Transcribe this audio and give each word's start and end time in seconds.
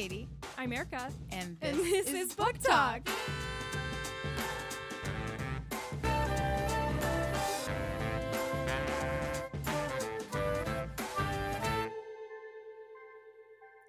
Katie. 0.00 0.26
I'm 0.56 0.72
Erica. 0.72 1.12
And 1.30 1.60
this, 1.60 1.76
And 1.76 1.78
this 1.80 2.10
is 2.10 2.34
Book 2.34 2.56
Talk. 2.62 3.06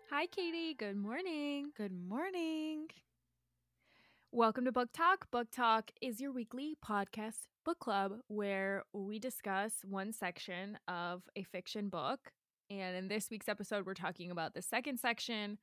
Hi, 0.09 0.25
Katie. 0.25 0.73
Good 0.73 0.97
morning. 0.97 1.71
Good 1.77 1.93
morning. 1.93 2.87
Welcome 4.33 4.65
to 4.65 4.73
Book 4.73 4.89
Talk. 4.91 5.31
Book 5.31 5.47
Talk 5.49 5.91
is 6.01 6.19
your 6.19 6.33
weekly 6.33 6.75
podcast 6.85 7.47
book 7.63 7.79
club 7.79 8.15
where 8.27 8.83
we 8.91 9.17
discuss 9.17 9.75
one 9.85 10.11
section 10.11 10.77
of 10.89 11.21
a 11.37 11.43
fiction 11.43 11.87
book. 11.87 12.33
And 12.69 12.97
in 12.97 13.07
this 13.07 13.29
week's 13.31 13.47
episode, 13.47 13.85
we're 13.85 13.93
talking 13.93 14.29
about 14.29 14.53
the 14.53 14.61
second 14.61 14.99
section 14.99 15.57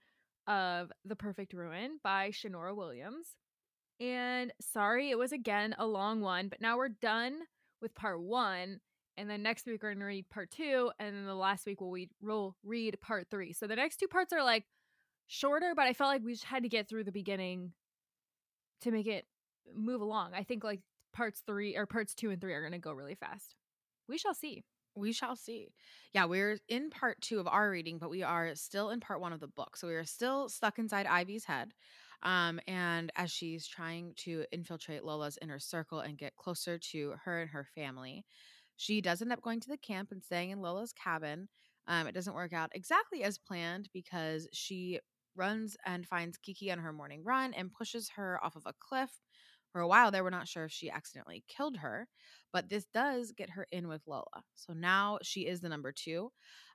of 0.49 0.91
The 1.05 1.15
Perfect 1.15 1.53
Ruin 1.53 2.01
by 2.03 2.31
Shanora 2.31 2.75
Williams. 2.75 3.37
And 4.01 4.53
sorry, 4.61 5.11
it 5.11 5.19
was 5.19 5.33
again 5.33 5.75
a 5.79 5.87
long 5.87 6.21
one, 6.21 6.49
but 6.49 6.61
now 6.61 6.77
we're 6.77 6.89
done 6.89 7.39
with 7.81 7.95
part 7.95 8.21
one. 8.21 8.81
And 9.17 9.29
then 9.29 9.43
next 9.43 9.67
week 9.67 9.83
we're 9.83 9.95
to 9.95 10.05
read 10.05 10.31
part 10.31 10.51
two. 10.51 10.91
And 10.99 11.15
then 11.15 11.27
the 11.27 11.35
last 11.35 11.67
week 11.67 11.81
we'll, 11.81 11.91
read, 11.91 12.11
we'll 12.23 12.57
read 12.65 13.01
part 13.01 13.27
three. 13.31 13.53
So 13.53 13.67
the 13.67 13.77
next 13.77 13.97
two 13.99 14.09
parts 14.09 14.33
are 14.33 14.43
like 14.43 14.65
shorter, 15.27 15.75
but 15.77 15.87
I 15.87 15.93
felt 15.93 16.09
like 16.09 16.23
we 16.25 16.33
just 16.33 16.45
had 16.45 16.63
to 16.63 16.69
get 16.69 16.89
through 16.89 17.05
the 17.05 17.13
beginning 17.13 17.73
to 18.83 18.91
make 18.91 19.07
it 19.07 19.27
move 19.75 20.01
along. 20.01 20.33
I 20.35 20.45
think 20.45 20.65
like 20.65 20.81
parts 21.13 21.43
three 21.47 21.77
or 21.77 21.85
parts 21.85 22.15
two 22.15 22.31
and 22.31 22.41
three 22.41 22.55
are 22.55 22.71
to 22.71 22.79
go 22.79 22.93
really 22.93 23.17
fast. 23.17 23.57
We 24.09 24.19
shall 24.19 24.35
see. 24.35 24.65
We 24.99 25.13
shall 25.13 25.37
see. 25.37 25.69
Yeah, 26.13 26.25
we're 26.25 26.59
in 26.69 26.91
part 26.91 27.21
two 27.21 27.39
of 27.39 27.47
our 27.47 27.71
reading, 27.71 27.99
but 27.99 28.11
we 28.11 28.23
are 28.23 28.55
still 28.55 28.91
in 28.91 29.01
part 29.01 29.21
one 29.21 29.33
of 29.33 29.41
the 29.41 29.47
book. 29.47 29.77
So 29.77 29.87
we 29.87 29.95
are 29.95 30.05
still 30.05 30.49
stuck 30.49 30.79
inside 30.79 31.07
Ivy's 31.07 31.45
head. 31.45 31.73
Um, 32.23 32.59
and 32.67 33.13
as 33.15 33.31
she's 33.31 33.67
trying 33.67 34.15
to 34.25 34.45
infiltrate 34.51 35.05
Lola's 35.05 35.39
inner 35.41 35.61
circle 35.61 36.01
and 36.01 36.19
get 36.19 36.35
closer 36.37 36.79
to 36.91 37.15
her 37.25 37.41
and 37.43 37.51
her 37.51 37.65
family, 37.77 38.25
she 38.77 39.01
does 39.01 39.23
end 39.23 39.33
up 39.33 39.43
going 39.43 39.61
to 39.61 39.69
the 39.69 39.77
camp 39.77 40.11
and 40.11 40.23
staying 40.23 40.51
in 40.51 40.61
Lola's 40.61 40.93
cabin. 40.93 41.49
Um, 41.87 42.07
it 42.09 42.13
doesn't 42.15 42.35
work 42.35 42.53
out 42.53 42.71
exactly 42.75 43.23
as 43.23 43.39
planned 43.39 43.89
because 43.93 44.49
she 44.53 44.99
runs 45.37 45.77
and 45.87 46.07
finds 46.07 46.37
Kiki 46.37 46.73
on 46.73 46.81
her 46.81 46.93
morning 46.93 47.23
run 47.25 47.55
and 47.55 47.73
pushes 47.73 48.11
her 48.17 48.43
off 48.45 48.57
of 48.57 48.67
a 48.67 48.75
cliff. 48.81 49.11
For 49.73 49.81
a 49.81 49.89
while 49.89 50.11
there, 50.11 50.25
we're 50.25 50.31
not 50.31 50.49
sure 50.49 50.65
if 50.65 50.73
she 50.73 50.91
accidentally 50.91 51.45
killed 51.47 51.77
her, 51.79 52.09
but 52.53 52.69
this 52.69 52.87
does 52.87 53.33
get 53.33 53.51
her 53.51 53.67
in 53.71 53.89
with 53.89 54.03
Lola. 54.07 54.43
So 54.55 54.73
now 54.73 55.19
she 55.23 55.47
is 55.47 55.61
the 55.61 55.69
number 55.69 55.93
two. 55.93 56.31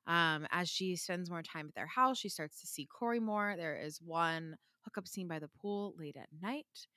Um, 0.06 0.46
as 0.52 0.70
she 0.70 0.96
spends 0.96 1.30
more 1.30 1.42
time 1.42 1.68
at 1.68 1.76
their 1.76 1.88
house, 1.88 2.18
she 2.18 2.30
starts 2.30 2.60
to 2.62 2.68
see 2.68 2.86
Corey 2.86 3.20
more. 3.20 3.56
There 3.58 3.76
is 3.76 4.00
one 4.02 4.58
hookup 4.84 5.08
scene 5.08 5.28
by 5.28 5.40
the 5.40 5.50
pool 5.60 5.96
late 5.98 6.18
at 6.18 6.28
night. 6.42 6.88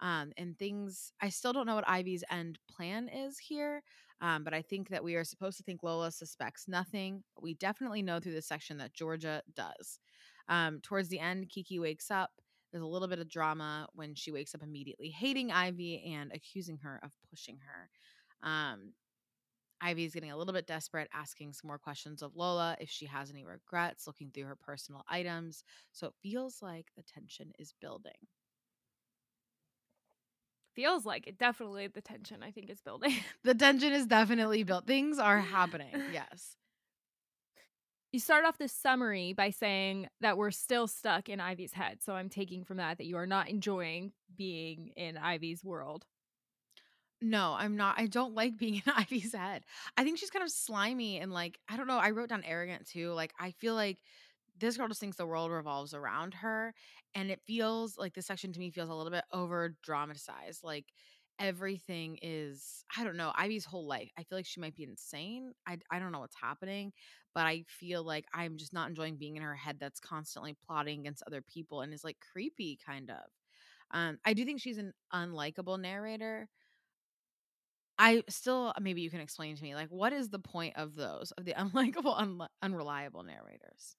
Um, 0.00 0.32
and 0.36 0.56
things, 0.58 1.12
I 1.20 1.28
still 1.28 1.52
don't 1.52 1.66
know 1.66 1.74
what 1.74 1.88
Ivy's 1.88 2.24
end 2.30 2.58
plan 2.70 3.08
is 3.08 3.38
here, 3.38 3.82
um, 4.20 4.44
but 4.44 4.54
I 4.54 4.62
think 4.62 4.90
that 4.90 5.02
we 5.02 5.16
are 5.16 5.24
supposed 5.24 5.56
to 5.58 5.64
think 5.64 5.82
Lola 5.82 6.12
suspects 6.12 6.66
nothing. 6.68 7.24
We 7.40 7.54
definitely 7.54 8.02
know 8.02 8.20
through 8.20 8.34
this 8.34 8.46
section 8.46 8.78
that 8.78 8.94
Georgia 8.94 9.42
does. 9.56 9.98
Um, 10.48 10.80
towards 10.82 11.08
the 11.08 11.18
end, 11.18 11.48
Kiki 11.48 11.78
wakes 11.78 12.10
up. 12.10 12.30
There's 12.70 12.82
a 12.82 12.86
little 12.86 13.08
bit 13.08 13.18
of 13.18 13.28
drama 13.28 13.88
when 13.94 14.14
she 14.14 14.30
wakes 14.30 14.54
up 14.54 14.62
immediately 14.62 15.08
hating 15.08 15.50
Ivy 15.50 16.12
and 16.14 16.32
accusing 16.32 16.78
her 16.78 17.00
of 17.02 17.12
pushing 17.30 17.58
her. 17.66 18.48
Um, 18.48 18.92
Ivy's 19.80 20.12
getting 20.14 20.32
a 20.32 20.36
little 20.36 20.52
bit 20.52 20.66
desperate, 20.66 21.08
asking 21.12 21.52
some 21.52 21.68
more 21.68 21.78
questions 21.78 22.22
of 22.22 22.34
Lola 22.34 22.76
if 22.80 22.90
she 22.90 23.06
has 23.06 23.30
any 23.30 23.44
regrets, 23.44 24.06
looking 24.06 24.30
through 24.30 24.44
her 24.44 24.56
personal 24.56 25.04
items. 25.08 25.62
So 25.92 26.08
it 26.08 26.14
feels 26.22 26.60
like 26.62 26.86
the 26.96 27.02
tension 27.02 27.52
is 27.58 27.72
building. 27.80 28.12
Feels 30.74 31.04
like 31.04 31.26
it. 31.26 31.38
Definitely 31.38 31.88
the 31.88 32.00
tension, 32.00 32.42
I 32.42 32.50
think, 32.50 32.70
is 32.70 32.80
building. 32.80 33.14
The 33.44 33.54
tension 33.54 33.92
is 33.92 34.06
definitely 34.06 34.62
built. 34.62 34.86
Things 34.86 35.18
are 35.18 35.40
happening. 35.56 35.94
Yes. 36.12 36.56
You 38.12 38.20
start 38.20 38.44
off 38.44 38.58
this 38.58 38.72
summary 38.72 39.32
by 39.34 39.50
saying 39.50 40.08
that 40.20 40.38
we're 40.38 40.50
still 40.50 40.86
stuck 40.86 41.28
in 41.28 41.40
Ivy's 41.40 41.72
head. 41.72 42.02
So 42.02 42.14
I'm 42.14 42.28
taking 42.28 42.64
from 42.64 42.78
that 42.78 42.98
that 42.98 43.06
you 43.06 43.16
are 43.16 43.26
not 43.26 43.48
enjoying 43.48 44.12
being 44.36 44.92
in 44.96 45.18
Ivy's 45.18 45.62
world. 45.62 46.06
No, 47.20 47.54
I'm 47.58 47.76
not. 47.76 47.98
I 47.98 48.06
don't 48.06 48.34
like 48.34 48.56
being 48.56 48.76
in 48.76 48.92
Ivy's 48.96 49.34
head. 49.34 49.64
I 49.96 50.04
think 50.04 50.18
she's 50.18 50.30
kind 50.30 50.44
of 50.44 50.50
slimy 50.50 51.18
and 51.18 51.32
like, 51.32 51.58
I 51.68 51.76
don't 51.76 51.88
know. 51.88 51.98
I 51.98 52.10
wrote 52.10 52.30
down 52.30 52.44
arrogant 52.44 52.86
too. 52.86 53.12
Like, 53.12 53.32
I 53.38 53.50
feel 53.50 53.74
like 53.74 53.98
this 54.58 54.76
girl 54.76 54.88
just 54.88 55.00
thinks 55.00 55.16
the 55.16 55.26
world 55.26 55.50
revolves 55.50 55.94
around 55.94 56.34
her. 56.34 56.74
And 57.14 57.30
it 57.30 57.40
feels 57.46 57.98
like 57.98 58.14
this 58.14 58.26
section 58.26 58.52
to 58.52 58.60
me 58.60 58.70
feels 58.70 58.88
a 58.88 58.94
little 58.94 59.12
bit 59.12 59.24
over 59.32 59.76
dramatized. 59.82 60.62
Like, 60.62 60.86
everything 61.38 62.18
is, 62.22 62.84
I 62.96 63.04
don't 63.04 63.16
know, 63.16 63.32
Ivy's 63.36 63.64
whole 63.64 63.86
life. 63.86 64.10
I 64.18 64.22
feel 64.24 64.38
like 64.38 64.46
she 64.46 64.60
might 64.60 64.74
be 64.74 64.84
insane. 64.84 65.52
I, 65.66 65.78
I 65.90 65.98
don't 65.98 66.12
know 66.12 66.20
what's 66.20 66.36
happening, 66.40 66.92
but 67.34 67.46
I 67.46 67.64
feel 67.68 68.02
like 68.04 68.24
I'm 68.32 68.56
just 68.56 68.72
not 68.72 68.88
enjoying 68.88 69.16
being 69.16 69.36
in 69.36 69.42
her 69.42 69.54
head 69.54 69.78
that's 69.80 70.00
constantly 70.00 70.56
plotting 70.66 71.00
against 71.00 71.22
other 71.26 71.42
people 71.42 71.80
and 71.82 71.92
is 71.94 72.04
like 72.04 72.18
creepy, 72.32 72.78
kind 72.84 73.10
of. 73.10 73.24
Um, 73.92 74.18
I 74.24 74.34
do 74.34 74.44
think 74.44 74.60
she's 74.60 74.78
an 74.78 74.92
unlikable 75.14 75.80
narrator. 75.80 76.48
I 77.98 78.22
still 78.28 78.72
maybe 78.80 79.00
you 79.02 79.10
can 79.10 79.20
explain 79.20 79.56
to 79.56 79.62
me 79.62 79.74
like 79.74 79.88
what 79.88 80.12
is 80.12 80.28
the 80.30 80.38
point 80.38 80.76
of 80.76 80.94
those 80.94 81.32
of 81.32 81.44
the 81.44 81.52
unlikable 81.58 82.16
unli- 82.18 82.48
unreliable 82.62 83.22
narrators? 83.24 83.96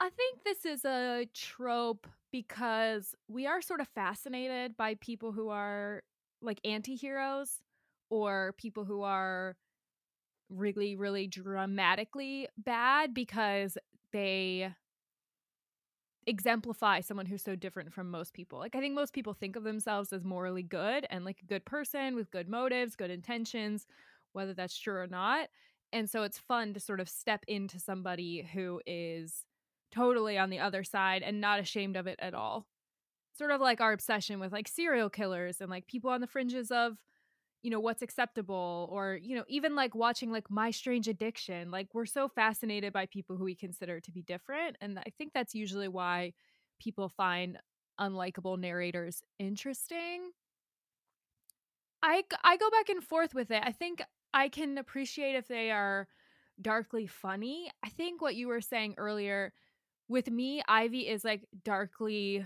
I 0.00 0.10
think 0.10 0.44
this 0.44 0.64
is 0.64 0.84
a 0.84 1.26
trope 1.34 2.06
because 2.30 3.14
we 3.28 3.46
are 3.46 3.60
sort 3.60 3.80
of 3.80 3.88
fascinated 3.88 4.76
by 4.76 4.94
people 4.94 5.32
who 5.32 5.48
are 5.48 6.02
like 6.42 6.60
anti 6.64 6.94
heroes 6.96 7.60
or 8.10 8.54
people 8.58 8.84
who 8.84 9.02
are 9.02 9.56
really, 10.50 10.96
really 10.96 11.26
dramatically 11.26 12.48
bad 12.58 13.14
because 13.14 13.76
they 14.12 14.70
exemplify 16.26 17.00
someone 17.00 17.26
who's 17.26 17.42
so 17.42 17.56
different 17.56 17.92
from 17.92 18.10
most 18.10 18.34
people. 18.34 18.58
Like, 18.58 18.74
I 18.76 18.80
think 18.80 18.94
most 18.94 19.14
people 19.14 19.32
think 19.32 19.56
of 19.56 19.64
themselves 19.64 20.12
as 20.12 20.24
morally 20.24 20.62
good 20.62 21.06
and 21.10 21.24
like 21.24 21.40
a 21.42 21.46
good 21.46 21.64
person 21.64 22.14
with 22.14 22.30
good 22.30 22.48
motives, 22.48 22.96
good 22.96 23.10
intentions, 23.10 23.86
whether 24.32 24.52
that's 24.52 24.78
true 24.78 24.96
or 24.96 25.06
not. 25.06 25.48
And 25.92 26.08
so 26.10 26.22
it's 26.22 26.38
fun 26.38 26.74
to 26.74 26.80
sort 26.80 27.00
of 27.00 27.08
step 27.08 27.44
into 27.48 27.78
somebody 27.80 28.42
who 28.52 28.80
is 28.86 29.46
totally 29.90 30.36
on 30.36 30.50
the 30.50 30.58
other 30.58 30.84
side 30.84 31.22
and 31.22 31.40
not 31.40 31.60
ashamed 31.60 31.96
of 31.96 32.06
it 32.06 32.18
at 32.20 32.34
all. 32.34 32.66
Sort 33.38 33.52
of 33.52 33.60
like 33.60 33.80
our 33.80 33.92
obsession 33.92 34.40
with 34.40 34.52
like 34.52 34.66
serial 34.66 35.08
killers 35.08 35.60
and 35.60 35.70
like 35.70 35.86
people 35.86 36.10
on 36.10 36.20
the 36.20 36.26
fringes 36.26 36.72
of, 36.72 36.98
you 37.62 37.70
know, 37.70 37.78
what's 37.78 38.02
acceptable 38.02 38.88
or, 38.90 39.18
you 39.22 39.36
know, 39.36 39.44
even 39.46 39.76
like 39.76 39.94
watching 39.94 40.32
like 40.32 40.50
My 40.50 40.72
Strange 40.72 41.06
Addiction. 41.06 41.70
Like 41.70 41.86
we're 41.94 42.04
so 42.04 42.28
fascinated 42.28 42.92
by 42.92 43.06
people 43.06 43.36
who 43.36 43.44
we 43.44 43.54
consider 43.54 44.00
to 44.00 44.10
be 44.10 44.22
different. 44.22 44.76
And 44.80 44.98
I 44.98 45.12
think 45.16 45.32
that's 45.32 45.54
usually 45.54 45.86
why 45.86 46.32
people 46.80 47.08
find 47.08 47.58
unlikable 48.00 48.58
narrators 48.58 49.22
interesting. 49.38 50.30
I, 52.02 52.24
I 52.42 52.56
go 52.56 52.70
back 52.70 52.88
and 52.88 53.02
forth 53.02 53.34
with 53.34 53.52
it. 53.52 53.62
I 53.64 53.72
think 53.72 54.02
I 54.34 54.48
can 54.48 54.78
appreciate 54.78 55.36
if 55.36 55.48
they 55.48 55.70
are 55.70 56.08
darkly 56.60 57.06
funny. 57.06 57.70
I 57.84 57.88
think 57.88 58.20
what 58.20 58.34
you 58.34 58.48
were 58.48 58.60
saying 58.60 58.94
earlier 58.98 59.52
with 60.08 60.30
me, 60.30 60.62
Ivy 60.66 61.08
is 61.08 61.24
like 61.24 61.46
darkly 61.64 62.44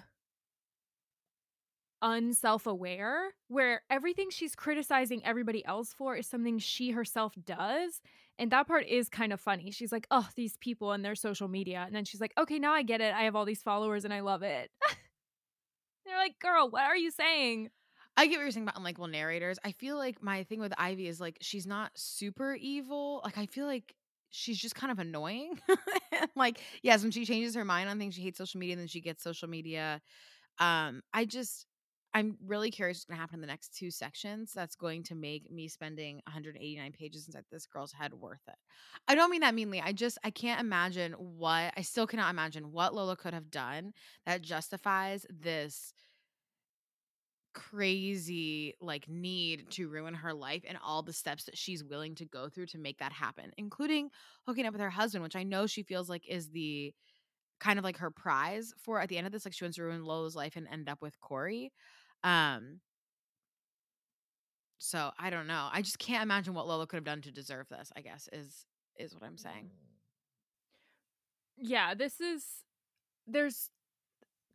unself 2.02 2.66
aware, 2.66 3.34
where 3.48 3.82
everything 3.88 4.28
she's 4.30 4.54
criticizing 4.54 5.24
everybody 5.24 5.64
else 5.64 5.94
for 5.94 6.16
is 6.16 6.26
something 6.26 6.58
she 6.58 6.90
herself 6.90 7.32
does. 7.44 8.02
And 8.38 8.50
that 8.50 8.66
part 8.66 8.86
is 8.86 9.08
kind 9.08 9.32
of 9.32 9.40
funny. 9.40 9.70
She's 9.70 9.92
like, 9.92 10.06
oh, 10.10 10.28
these 10.34 10.56
people 10.58 10.92
and 10.92 11.04
their 11.04 11.14
social 11.14 11.48
media. 11.48 11.84
And 11.86 11.94
then 11.94 12.04
she's 12.04 12.20
like, 12.20 12.32
okay, 12.36 12.58
now 12.58 12.72
I 12.72 12.82
get 12.82 13.00
it. 13.00 13.14
I 13.14 13.22
have 13.22 13.36
all 13.36 13.44
these 13.44 13.62
followers 13.62 14.04
and 14.04 14.12
I 14.12 14.20
love 14.20 14.42
it. 14.42 14.70
They're 16.06 16.18
like, 16.18 16.38
girl, 16.40 16.68
what 16.68 16.82
are 16.82 16.96
you 16.96 17.10
saying? 17.10 17.70
I 18.16 18.26
get 18.26 18.36
what 18.36 18.42
you're 18.42 18.50
saying 18.50 18.68
about 18.68 18.82
unlikable 18.82 19.10
narrators. 19.10 19.58
I 19.64 19.72
feel 19.72 19.96
like 19.96 20.22
my 20.22 20.42
thing 20.44 20.60
with 20.60 20.74
Ivy 20.76 21.06
is 21.06 21.20
like 21.20 21.38
she's 21.40 21.66
not 21.66 21.92
super 21.94 22.54
evil. 22.54 23.22
Like 23.24 23.38
I 23.38 23.46
feel 23.46 23.66
like 23.66 23.94
she's 24.30 24.58
just 24.58 24.74
kind 24.74 24.90
of 24.90 24.98
annoying. 24.98 25.60
like, 26.36 26.60
yes, 26.82 27.02
when 27.02 27.10
she 27.10 27.24
changes 27.24 27.54
her 27.54 27.64
mind 27.64 27.88
on 27.88 27.98
things, 27.98 28.14
she 28.14 28.22
hates 28.22 28.38
social 28.38 28.58
media, 28.58 28.74
and 28.74 28.80
then 28.80 28.88
she 28.88 29.00
gets 29.00 29.22
social 29.22 29.48
media. 29.48 30.02
Um, 30.58 31.02
I 31.14 31.24
just 31.24 31.66
I'm 32.14 32.36
really 32.44 32.70
curious 32.70 32.98
what's 32.98 33.04
gonna 33.04 33.20
happen 33.20 33.36
in 33.36 33.40
the 33.40 33.46
next 33.46 33.74
two 33.76 33.90
sections 33.90 34.52
that's 34.52 34.76
going 34.76 35.02
to 35.04 35.14
make 35.14 35.50
me 35.50 35.68
spending 35.68 36.16
189 36.26 36.92
pages 36.92 37.26
inside 37.26 37.44
this 37.50 37.66
girl's 37.66 37.92
head 37.92 38.12
worth 38.12 38.42
it. 38.48 38.56
I 39.08 39.14
don't 39.14 39.30
mean 39.30 39.40
that 39.40 39.54
meanly. 39.54 39.80
I 39.80 39.92
just 39.92 40.18
I 40.22 40.30
can't 40.30 40.60
imagine 40.60 41.12
what 41.12 41.72
I 41.76 41.82
still 41.82 42.06
cannot 42.06 42.30
imagine 42.30 42.72
what 42.72 42.94
Lola 42.94 43.16
could 43.16 43.34
have 43.34 43.50
done 43.50 43.92
that 44.26 44.42
justifies 44.42 45.26
this 45.30 45.94
crazy 47.54 48.74
like 48.80 49.08
need 49.08 49.70
to 49.70 49.88
ruin 49.88 50.14
her 50.14 50.32
life 50.32 50.62
and 50.66 50.78
all 50.82 51.02
the 51.02 51.12
steps 51.12 51.44
that 51.44 51.56
she's 51.56 51.84
willing 51.84 52.14
to 52.14 52.24
go 52.24 52.48
through 52.48 52.64
to 52.64 52.78
make 52.78 52.96
that 52.96 53.12
happen 53.12 53.52
including 53.58 54.08
hooking 54.46 54.64
up 54.64 54.72
with 54.72 54.80
her 54.80 54.88
husband 54.88 55.22
which 55.22 55.36
i 55.36 55.42
know 55.42 55.66
she 55.66 55.82
feels 55.82 56.08
like 56.08 56.26
is 56.26 56.48
the 56.48 56.94
kind 57.62 57.78
of 57.78 57.84
like 57.84 57.98
her 57.98 58.10
prize 58.10 58.74
for 58.76 59.00
at 59.00 59.08
the 59.08 59.16
end 59.16 59.26
of 59.26 59.32
this. 59.32 59.44
Like 59.44 59.54
she 59.54 59.64
wants 59.64 59.76
to 59.76 59.84
ruin 59.84 60.04
Lola's 60.04 60.34
life 60.34 60.56
and 60.56 60.66
end 60.66 60.88
up 60.88 61.00
with 61.00 61.20
Corey. 61.20 61.72
Um, 62.24 62.80
so 64.78 65.10
I 65.18 65.30
don't 65.30 65.46
know. 65.46 65.68
I 65.72 65.82
just 65.82 65.98
can't 65.98 66.22
imagine 66.22 66.54
what 66.54 66.66
Lola 66.66 66.86
could 66.86 66.96
have 66.96 67.04
done 67.04 67.22
to 67.22 67.30
deserve 67.30 67.68
this. 67.68 67.92
I 67.96 68.00
guess 68.00 68.28
is 68.32 68.66
is 68.98 69.14
what 69.14 69.24
I'm 69.24 69.38
saying. 69.38 69.70
Yeah, 71.56 71.94
this 71.94 72.20
is 72.20 72.44
there's 73.26 73.70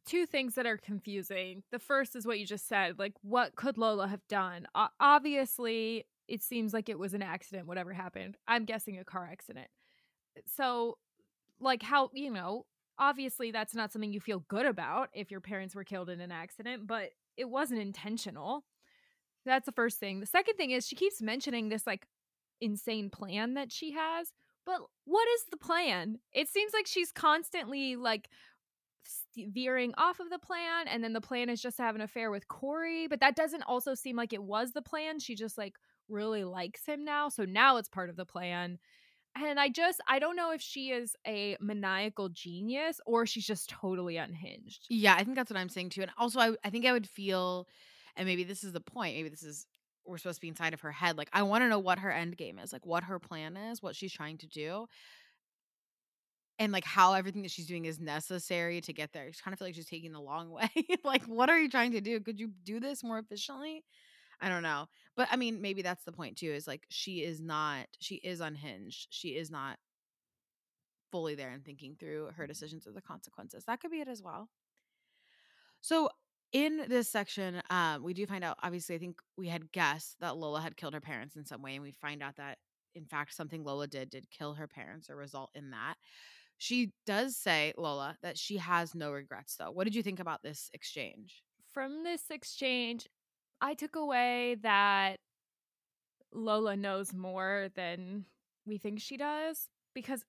two 0.05 0.25
things 0.25 0.55
that 0.55 0.65
are 0.65 0.77
confusing. 0.77 1.63
The 1.71 1.79
first 1.79 2.15
is 2.15 2.25
what 2.25 2.39
you 2.39 2.45
just 2.45 2.67
said. 2.67 2.97
Like, 2.97 3.13
what 3.21 3.55
could 3.55 3.77
Lola 3.77 4.07
have 4.07 4.25
done? 4.27 4.67
O- 4.73 4.87
obviously, 4.99 6.05
it 6.27 6.41
seems 6.41 6.73
like 6.73 6.89
it 6.89 6.97
was 6.97 7.13
an 7.13 7.21
accident, 7.21 7.67
whatever 7.67 7.93
happened. 7.93 8.37
I'm 8.47 8.65
guessing 8.65 8.97
a 8.97 9.03
car 9.03 9.27
accident. 9.31 9.67
So, 10.45 10.97
like, 11.59 11.83
how, 11.83 12.09
you 12.13 12.31
know, 12.31 12.65
obviously 12.99 13.51
that's 13.51 13.75
not 13.75 13.91
something 13.91 14.11
you 14.11 14.19
feel 14.19 14.43
good 14.47 14.65
about 14.65 15.09
if 15.13 15.29
your 15.31 15.41
parents 15.41 15.75
were 15.75 15.83
killed 15.83 16.09
in 16.09 16.21
an 16.21 16.31
accident, 16.31 16.87
but 16.87 17.11
it 17.37 17.49
wasn't 17.49 17.81
intentional. 17.81 18.65
That's 19.45 19.65
the 19.65 19.71
first 19.71 19.99
thing. 19.99 20.19
The 20.19 20.25
second 20.25 20.55
thing 20.55 20.71
is 20.71 20.87
she 20.87 20.95
keeps 20.95 21.21
mentioning 21.21 21.69
this, 21.69 21.87
like, 21.87 22.07
insane 22.59 23.09
plan 23.09 23.53
that 23.53 23.71
she 23.71 23.91
has. 23.93 24.31
But 24.65 24.81
what 25.05 25.27
is 25.35 25.45
the 25.49 25.57
plan? 25.57 26.19
It 26.33 26.49
seems 26.49 26.73
like 26.73 26.87
she's 26.87 27.11
constantly 27.11 27.95
like 27.95 28.29
veering 29.37 29.93
off 29.97 30.19
of 30.19 30.29
the 30.29 30.39
plan 30.39 30.87
and 30.87 31.03
then 31.03 31.13
the 31.13 31.21
plan 31.21 31.49
is 31.49 31.61
just 31.61 31.77
to 31.77 31.83
have 31.83 31.95
an 31.95 32.01
affair 32.01 32.31
with 32.31 32.47
Corey, 32.47 33.07
but 33.07 33.21
that 33.21 33.35
doesn't 33.35 33.63
also 33.63 33.93
seem 33.93 34.17
like 34.17 34.33
it 34.33 34.43
was 34.43 34.73
the 34.73 34.81
plan. 34.81 35.19
She 35.19 35.35
just 35.35 35.57
like 35.57 35.75
really 36.09 36.43
likes 36.43 36.85
him 36.85 37.05
now. 37.05 37.29
So 37.29 37.45
now 37.45 37.77
it's 37.77 37.87
part 37.87 38.09
of 38.09 38.17
the 38.17 38.25
plan. 38.25 38.79
And 39.43 39.59
I 39.59 39.69
just 39.69 40.01
I 40.07 40.19
don't 40.19 40.35
know 40.35 40.51
if 40.51 40.61
she 40.61 40.89
is 40.89 41.15
a 41.25 41.57
maniacal 41.59 42.29
genius 42.29 42.99
or 43.05 43.25
she's 43.25 43.45
just 43.45 43.69
totally 43.69 44.17
unhinged. 44.17 44.85
Yeah, 44.89 45.15
I 45.15 45.23
think 45.23 45.35
that's 45.35 45.51
what 45.51 45.59
I'm 45.59 45.69
saying 45.69 45.89
too. 45.89 46.01
And 46.01 46.11
also 46.17 46.39
I 46.39 46.51
I 46.63 46.69
think 46.69 46.85
I 46.85 46.91
would 46.91 47.07
feel 47.07 47.67
and 48.15 48.25
maybe 48.27 48.43
this 48.43 48.63
is 48.63 48.73
the 48.73 48.81
point. 48.81 49.15
Maybe 49.15 49.29
this 49.29 49.43
is 49.43 49.65
we're 50.05 50.17
supposed 50.17 50.37
to 50.37 50.41
be 50.41 50.47
inside 50.47 50.73
of 50.73 50.81
her 50.81 50.91
head. 50.91 51.17
Like 51.17 51.29
I 51.33 51.43
want 51.43 51.63
to 51.63 51.69
know 51.69 51.79
what 51.79 51.99
her 51.99 52.11
end 52.11 52.37
game 52.37 52.59
is, 52.59 52.71
like 52.73 52.85
what 52.85 53.03
her 53.03 53.19
plan 53.19 53.57
is, 53.57 53.81
what 53.81 53.95
she's 53.95 54.13
trying 54.13 54.37
to 54.39 54.47
do 54.47 54.87
and 56.59 56.71
like 56.71 56.85
how 56.85 57.13
everything 57.13 57.43
that 57.43 57.51
she's 57.51 57.67
doing 57.67 57.85
is 57.85 57.99
necessary 57.99 58.81
to 58.81 58.93
get 58.93 59.13
there. 59.13 59.23
I 59.23 59.31
kind 59.43 59.53
of 59.53 59.59
feel 59.59 59.67
like 59.67 59.75
she's 59.75 59.89
taking 59.89 60.11
the 60.11 60.19
long 60.21 60.49
way. 60.51 60.69
like, 61.03 61.23
what 61.25 61.49
are 61.49 61.59
you 61.59 61.69
trying 61.69 61.91
to 61.91 62.01
do? 62.01 62.19
Could 62.19 62.39
you 62.39 62.51
do 62.63 62.79
this 62.79 63.03
more 63.03 63.19
efficiently? 63.19 63.83
I 64.39 64.49
don't 64.49 64.63
know. 64.63 64.85
But 65.17 65.27
I 65.31 65.35
mean, 65.35 65.61
maybe 65.61 65.81
that's 65.81 66.05
the 66.05 66.13
point 66.13 66.37
too, 66.37 66.51
is 66.51 66.67
like 66.67 66.85
she 66.89 67.23
is 67.23 67.41
not, 67.41 67.87
she 67.99 68.15
is 68.15 68.39
unhinged. 68.39 69.07
She 69.09 69.29
is 69.29 69.51
not 69.51 69.77
fully 71.11 71.35
there 71.35 71.49
and 71.49 71.65
thinking 71.65 71.95
through 71.99 72.29
her 72.35 72.47
decisions 72.47 72.85
or 72.87 72.91
the 72.91 73.01
consequences. 73.01 73.65
That 73.65 73.81
could 73.81 73.91
be 73.91 73.99
it 73.99 74.07
as 74.07 74.21
well. 74.21 74.49
So 75.81 76.09
in 76.53 76.83
this 76.87 77.09
section, 77.09 77.61
um, 77.69 78.03
we 78.03 78.13
do 78.13 78.25
find 78.25 78.43
out, 78.43 78.57
obviously, 78.61 78.95
I 78.95 78.99
think 78.99 79.19
we 79.37 79.47
had 79.47 79.71
guessed 79.71 80.17
that 80.21 80.37
Lola 80.37 80.61
had 80.61 80.77
killed 80.77 80.93
her 80.93 81.01
parents 81.01 81.35
in 81.35 81.45
some 81.45 81.61
way, 81.61 81.73
and 81.73 81.83
we 81.83 81.91
find 81.91 82.21
out 82.21 82.37
that 82.37 82.59
in 82.95 83.05
fact 83.05 83.35
something 83.35 83.63
Lola 83.63 83.87
did 83.87 84.09
did 84.09 84.29
kill 84.29 84.53
her 84.53 84.67
parents 84.67 85.09
or 85.09 85.15
result 85.15 85.49
in 85.55 85.71
that. 85.71 85.95
She 86.57 86.91
does 87.05 87.37
say, 87.37 87.73
Lola, 87.77 88.17
that 88.23 88.37
she 88.37 88.57
has 88.57 88.95
no 88.95 89.11
regrets, 89.11 89.55
though. 89.55 89.71
What 89.71 89.83
did 89.83 89.95
you 89.95 90.03
think 90.03 90.19
about 90.19 90.41
this 90.41 90.69
exchange? 90.73 91.43
From 91.71 92.03
this 92.03 92.23
exchange, 92.31 93.07
I 93.61 93.73
took 93.73 93.95
away 93.95 94.57
that 94.61 95.17
Lola 96.33 96.75
knows 96.75 97.13
more 97.13 97.69
than 97.75 98.25
we 98.65 98.77
think 98.77 98.99
she 98.99 99.17
does 99.17 99.69
because 99.93 100.23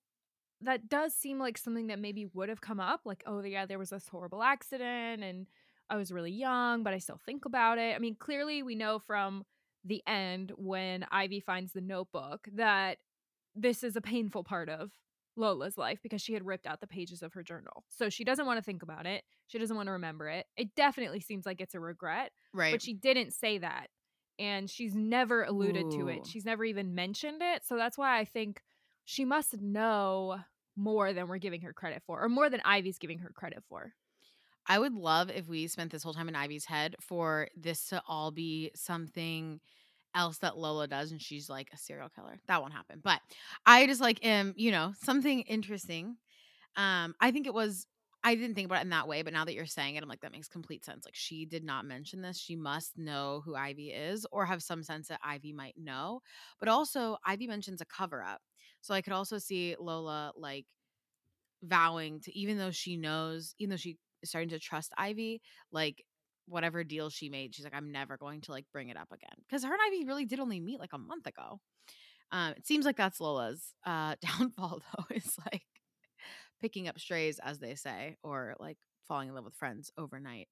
that 0.61 0.89
does 0.89 1.13
seem 1.13 1.39
like 1.39 1.57
something 1.57 1.87
that 1.87 1.99
maybe 1.99 2.25
would 2.33 2.49
have 2.49 2.61
come 2.61 2.79
up. 2.79 3.01
Like, 3.05 3.23
oh, 3.25 3.41
yeah, 3.43 3.65
there 3.65 3.79
was 3.79 3.91
this 3.91 4.07
horrible 4.07 4.43
accident 4.43 5.23
and 5.23 5.47
I 5.89 5.95
was 5.95 6.11
really 6.11 6.31
young, 6.31 6.83
but 6.83 6.93
I 6.93 6.99
still 6.99 7.19
think 7.25 7.45
about 7.45 7.77
it. 7.77 7.95
I 7.95 7.99
mean, 7.99 8.15
clearly, 8.15 8.61
we 8.61 8.75
know 8.75 8.99
from 8.99 9.45
the 9.83 10.03
end 10.05 10.51
when 10.55 11.05
Ivy 11.11 11.39
finds 11.39 11.71
the 11.71 11.81
notebook 11.81 12.47
that 12.53 12.97
this 13.55 13.83
is 13.83 13.95
a 13.95 14.01
painful 14.01 14.43
part 14.43 14.69
of 14.69 14.91
Lola's 15.39 15.77
life 15.77 15.99
because 16.03 16.21
she 16.21 16.33
had 16.33 16.45
ripped 16.45 16.67
out 16.67 16.81
the 16.81 16.87
pages 16.87 17.23
of 17.23 17.33
her 17.33 17.41
journal. 17.41 17.83
So 17.87 18.09
she 18.09 18.23
doesn't 18.23 18.45
want 18.45 18.57
to 18.57 18.63
think 18.63 18.83
about 18.83 19.05
it. 19.05 19.23
She 19.47 19.57
doesn't 19.57 19.75
want 19.75 19.87
to 19.87 19.93
remember 19.93 20.27
it. 20.29 20.45
It 20.57 20.75
definitely 20.75 21.21
seems 21.21 21.45
like 21.45 21.61
it's 21.61 21.75
a 21.75 21.79
regret. 21.79 22.31
Right. 22.53 22.71
But 22.71 22.81
she 22.81 22.93
didn't 22.93 23.33
say 23.33 23.57
that. 23.57 23.87
And 24.37 24.69
she's 24.69 24.95
never 24.95 25.43
alluded 25.43 25.87
Ooh. 25.87 25.97
to 25.97 26.07
it. 26.09 26.27
She's 26.27 26.45
never 26.45 26.63
even 26.63 26.95
mentioned 26.95 27.41
it. 27.41 27.65
So 27.65 27.75
that's 27.75 27.97
why 27.97 28.19
I 28.19 28.25
think 28.25 28.61
she 29.05 29.25
must 29.25 29.59
know 29.59 30.37
more 30.75 31.11
than 31.13 31.27
we're 31.27 31.39
giving 31.39 31.61
her 31.61 31.73
credit 31.73 32.03
for, 32.05 32.21
or 32.21 32.29
more 32.29 32.49
than 32.49 32.61
Ivy's 32.63 32.99
giving 32.99 33.19
her 33.19 33.31
credit 33.33 33.63
for. 33.67 33.93
I 34.67 34.77
would 34.79 34.93
love 34.93 35.29
if 35.29 35.47
we 35.47 35.67
spent 35.67 35.91
this 35.91 36.03
whole 36.03 36.13
time 36.13 36.29
in 36.29 36.35
Ivy's 36.35 36.65
head 36.65 36.95
for 37.01 37.47
this 37.57 37.87
to 37.87 38.01
all 38.07 38.31
be 38.31 38.71
something 38.75 39.59
else 40.19 40.39
that 40.39 40.57
Lola 40.57 40.87
does 40.87 41.11
and 41.11 41.21
she's 41.21 41.49
like 41.49 41.69
a 41.73 41.77
serial 41.77 42.09
killer. 42.09 42.39
That 42.47 42.61
won't 42.61 42.73
happen. 42.73 42.99
But 43.03 43.21
I 43.65 43.87
just 43.87 44.01
like 44.01 44.23
am, 44.25 44.53
you 44.57 44.71
know, 44.71 44.93
something 45.01 45.41
interesting. 45.41 46.17
Um, 46.75 47.15
I 47.19 47.31
think 47.31 47.47
it 47.47 47.53
was 47.53 47.87
I 48.21 48.35
didn't 48.35 48.55
think 48.55 48.65
about 48.65 48.79
it 48.79 48.83
in 48.83 48.89
that 48.89 49.07
way, 49.07 49.21
but 49.21 49.31
now 49.31 49.45
that 49.45 49.53
you're 49.53 49.65
saying 49.65 49.95
it, 49.95 50.03
I'm 50.03 50.09
like, 50.09 50.19
that 50.21 50.33
makes 50.33 50.49
complete 50.49 50.83
sense. 50.83 51.05
Like 51.05 51.15
she 51.15 51.45
did 51.45 51.63
not 51.63 51.85
mention 51.85 52.21
this. 52.21 52.37
She 52.37 52.57
must 52.57 52.97
know 52.97 53.41
who 53.45 53.55
Ivy 53.55 53.91
is 53.91 54.27
or 54.33 54.45
have 54.45 54.61
some 54.61 54.83
sense 54.83 55.07
that 55.07 55.21
Ivy 55.23 55.53
might 55.53 55.75
know. 55.77 56.21
But 56.59 56.67
also 56.67 57.15
Ivy 57.25 57.47
mentions 57.47 57.79
a 57.79 57.85
cover 57.85 58.21
up. 58.21 58.41
So 58.81 58.93
I 58.93 59.01
could 59.01 59.13
also 59.13 59.37
see 59.37 59.77
Lola 59.79 60.33
like 60.35 60.65
vowing 61.63 62.19
to 62.21 62.37
even 62.37 62.57
though 62.57 62.71
she 62.71 62.97
knows, 62.97 63.55
even 63.57 63.69
though 63.69 63.77
she 63.77 63.97
starting 64.25 64.49
to 64.49 64.59
trust 64.59 64.91
Ivy, 64.97 65.41
like 65.71 66.03
whatever 66.49 66.83
deal 66.83 67.09
she 67.09 67.29
made, 67.29 67.55
she's 67.55 67.63
like, 67.63 67.75
I'm 67.75 67.91
never 67.91 68.17
going 68.17 68.41
to 68.41 68.51
like 68.51 68.65
bring 68.71 68.89
it 68.89 68.97
up 68.97 69.11
again. 69.11 69.35
Because 69.47 69.63
her 69.63 69.71
and 69.71 69.81
Ivy 69.87 70.05
really 70.05 70.25
did 70.25 70.39
only 70.39 70.59
meet 70.59 70.79
like 70.79 70.93
a 70.93 70.97
month 70.97 71.27
ago. 71.27 71.59
Um, 72.31 72.53
it 72.57 72.67
seems 72.67 72.85
like 72.85 72.97
that's 72.97 73.19
Lola's 73.19 73.73
uh 73.85 74.15
downfall 74.21 74.81
though, 74.81 75.15
is 75.15 75.35
like 75.51 75.63
picking 76.61 76.87
up 76.87 76.99
strays, 76.99 77.39
as 77.39 77.59
they 77.59 77.75
say, 77.75 78.17
or 78.23 78.55
like 78.59 78.77
falling 79.07 79.29
in 79.29 79.35
love 79.35 79.45
with 79.45 79.55
friends 79.55 79.91
overnight. 79.97 80.49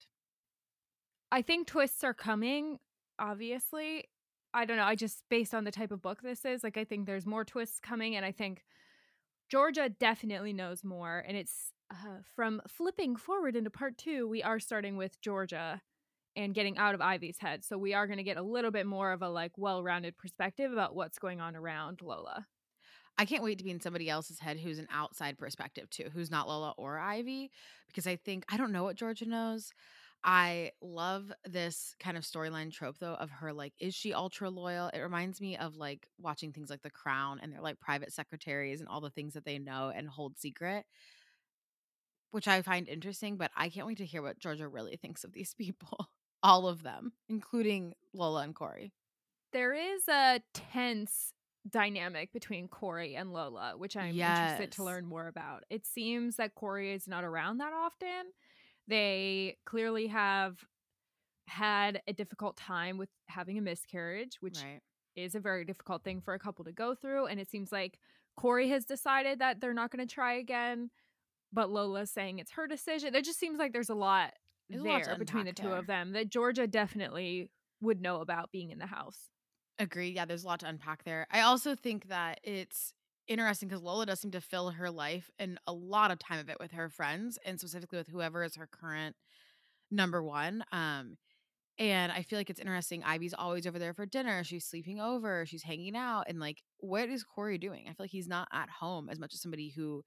I 1.32 1.42
think 1.42 1.68
twists 1.68 2.04
are 2.04 2.14
coming, 2.14 2.80
obviously. 3.20 4.06
I 4.54 4.66
don't 4.66 4.78
know. 4.78 4.84
I 4.84 4.96
just 4.96 5.24
based 5.30 5.54
on 5.54 5.66
the 5.66 5.72
type 5.72 5.92
of 5.92 6.02
book 6.02 6.22
this 6.22 6.46
is, 6.46 6.64
like 6.64 6.78
I 6.78 6.84
think 6.84 7.06
there's 7.06 7.26
more 7.26 7.44
twists 7.44 7.80
coming 7.80 8.16
and 8.16 8.26
I 8.26 8.32
think 8.32 8.64
Georgia 9.50 9.90
definitely 9.90 10.54
knows 10.54 10.84
more 10.84 11.24
and 11.28 11.38
it's 11.38 11.74
uh, 11.92 12.20
from 12.36 12.62
flipping 12.68 13.16
forward 13.16 13.56
into 13.56 13.70
part 13.70 13.98
2, 13.98 14.28
we 14.28 14.44
are 14.44 14.60
starting 14.60 14.98
with 14.98 15.20
Georgia 15.22 15.82
and 16.36 16.54
getting 16.54 16.78
out 16.78 16.94
of 16.94 17.02
Ivy's 17.02 17.40
head. 17.40 17.64
So 17.64 17.78
we 17.78 17.94
are 17.94 18.08
going 18.08 18.18
to 18.18 18.24
get 18.24 18.38
a 18.38 18.42
little 18.42 18.72
bit 18.72 18.86
more 18.86 19.12
of 19.12 19.22
a 19.22 19.30
like 19.30 19.58
well-rounded 19.58 20.18
perspective 20.18 20.72
about 20.72 20.96
what's 20.96 21.18
going 21.18 21.42
on 21.42 21.56
around 21.56 22.02
Lola. 22.02 22.46
I 23.18 23.26
can't 23.26 23.44
wait 23.44 23.58
to 23.58 23.64
be 23.64 23.72
in 23.72 23.82
somebody 23.82 24.10
else's 24.10 24.40
head 24.40 24.60
who's 24.60 24.78
an 24.78 24.88
outside 24.92 25.40
perspective 25.40 25.90
too, 25.90 26.10
who's 26.14 26.30
not 26.30 26.48
Lola 26.48 26.76
or 26.78 27.00
Ivy, 27.00 27.50
because 27.88 28.06
I 28.06 28.16
think 28.16 28.46
I 28.50 28.58
don't 28.58 28.72
know 28.72 28.84
what 28.84 28.96
Georgia 28.96 29.28
knows. 29.28 29.72
I 30.24 30.72
love 30.82 31.32
this 31.46 31.96
kind 32.00 32.18
of 32.18 32.24
storyline 32.24 32.72
trope 32.72 32.98
though 33.00 33.14
of 33.14 33.30
her 33.30 33.54
like 33.54 33.74
is 33.80 33.96
she 33.96 34.14
ultra 34.14 34.50
loyal? 34.50 34.90
It 34.90 35.00
reminds 35.00 35.42
me 35.42 35.58
of 35.58 35.78
like 35.78 36.08
watching 36.20 36.52
things 36.52 36.70
like 36.70 36.84
The 36.84 36.90
Crown 36.92 37.40
and 37.42 37.52
they're 37.52 37.62
like 37.62 37.80
private 37.80 38.14
secretaries 38.14 38.80
and 38.80 38.90
all 38.90 39.02
the 39.02 39.10
things 39.10 39.34
that 39.34 39.46
they 39.46 39.58
know 39.58 39.92
and 39.96 40.08
hold 40.08 40.38
secret, 40.38 40.86
which 42.32 42.48
I 42.48 42.62
find 42.62 42.88
interesting, 42.88 43.38
but 43.38 43.52
I 43.56 43.70
can't 43.70 43.88
wait 43.88 43.98
to 44.00 44.06
hear 44.06 44.22
what 44.22 44.40
Georgia 44.40 44.68
really 44.68 44.96
thinks 45.02 45.24
of 45.24 45.34
these 45.34 45.54
people. 45.54 46.08
all 46.44 46.68
of 46.68 46.84
them, 46.84 47.14
including 47.30 47.94
Lola 48.14 48.44
and 48.44 48.54
Corey. 48.56 48.92
There 49.54 49.74
is 49.74 50.08
a 50.08 50.42
tense 50.54 51.34
dynamic 51.70 52.32
between 52.32 52.68
Corey 52.68 53.16
and 53.16 53.34
Lola, 53.34 53.74
which 53.78 53.98
I'm 53.98 54.14
interested 54.50 54.72
to 54.74 54.84
learn 54.84 55.06
more 55.06 55.28
about. 55.28 55.64
It 55.70 55.86
seems 55.86 56.36
that 56.38 56.54
Corey 56.56 56.94
is 56.94 57.08
not 57.08 57.24
around 57.24 57.58
that 57.58 57.74
often. 57.74 58.32
They 58.88 59.58
clearly 59.66 60.08
have 60.08 60.58
had 61.48 62.02
a 62.08 62.14
difficult 62.14 62.58
time 62.58 62.98
with 62.98 63.10
having 63.30 63.58
a 63.58 63.62
miscarriage, 63.62 64.38
which 64.42 64.62
Right. 64.62 64.82
is 65.16 65.34
a 65.36 65.40
very 65.40 65.66
difficult 65.66 66.04
thing 66.04 66.22
for 66.22 66.34
a 66.34 66.40
couple 66.40 66.66
to 66.66 66.72
go 66.72 66.94
through. 66.94 67.26
And 67.28 67.40
it 67.40 67.50
seems 67.50 67.72
like 67.72 68.00
Corey 68.36 68.70
has 68.70 68.86
decided 68.86 69.40
that 69.40 69.60
they're 69.62 69.74
not 69.74 69.92
going 69.92 70.06
to 70.06 70.14
try 70.14 70.34
again, 70.34 70.92
but 71.58 71.72
Lola's 71.72 72.12
saying 72.12 72.38
it's 72.38 72.52
her 72.52 72.68
decision. 72.68 73.16
It 73.16 73.26
just 73.26 73.40
seems 73.40 73.58
like 73.58 73.74
there's 73.74 73.90
a 73.90 73.96
lot 73.96 74.34
There's 74.70 74.82
a 74.82 74.84
there 74.84 75.16
between 75.18 75.46
the 75.46 75.54
two 75.54 75.70
there. 75.70 75.78
of 75.78 75.88
them 75.88 76.14
that 76.14 76.30
Georgia 76.30 76.68
definitely 76.68 77.50
would 77.82 78.00
know 78.00 78.22
about 78.22 78.52
being 78.52 78.70
in 78.70 78.78
the 78.78 78.86
house. 78.86 79.32
Agree. 79.80 80.10
Yeah, 80.10 80.26
there's 80.26 80.44
a 80.44 80.48
lot 80.48 80.60
to 80.60 80.68
unpack 80.68 81.04
there. 81.04 81.26
I 81.32 81.42
also 81.42 81.74
think 81.74 82.10
that 82.10 82.40
it's 82.44 82.94
interesting 83.28 83.70
because 83.70 83.82
Lola 83.82 84.06
does 84.06 84.20
seem 84.20 84.30
to 84.32 84.40
fill 84.40 84.70
her 84.70 84.92
life 84.92 85.32
and 85.40 85.60
a 85.66 85.74
lot 85.74 86.12
of 86.12 86.20
time 86.20 86.38
of 86.38 86.48
it 86.48 86.58
with 86.60 86.74
her 86.74 86.90
friends 86.90 87.40
and 87.44 87.60
specifically 87.60 87.98
with 87.98 88.08
whoever 88.08 88.44
is 88.44 88.56
her 88.56 88.70
current 88.72 89.16
number 89.90 90.22
one. 90.22 90.64
Um, 90.72 91.18
and 91.80 92.12
I 92.12 92.22
feel 92.22 92.38
like 92.38 92.52
it's 92.52 92.60
interesting. 92.60 93.04
Ivy's 93.04 93.34
always 93.34 93.66
over 93.66 93.80
there 93.80 93.96
for 93.96 94.06
dinner. 94.06 94.44
She's 94.44 94.66
sleeping 94.66 95.00
over. 95.00 95.48
She's 95.48 95.64
hanging 95.64 95.96
out. 95.96 96.26
And 96.28 96.40
like, 96.40 96.62
what 96.78 97.10
is 97.10 97.24
Corey 97.24 97.58
doing? 97.58 97.86
I 97.86 97.94
feel 97.94 98.04
like 98.04 98.12
he's 98.12 98.28
not 98.28 98.48
at 98.54 98.70
home 98.70 99.10
as 99.10 99.18
much 99.18 99.34
as 99.34 99.42
somebody 99.42 99.70
who 99.76 100.04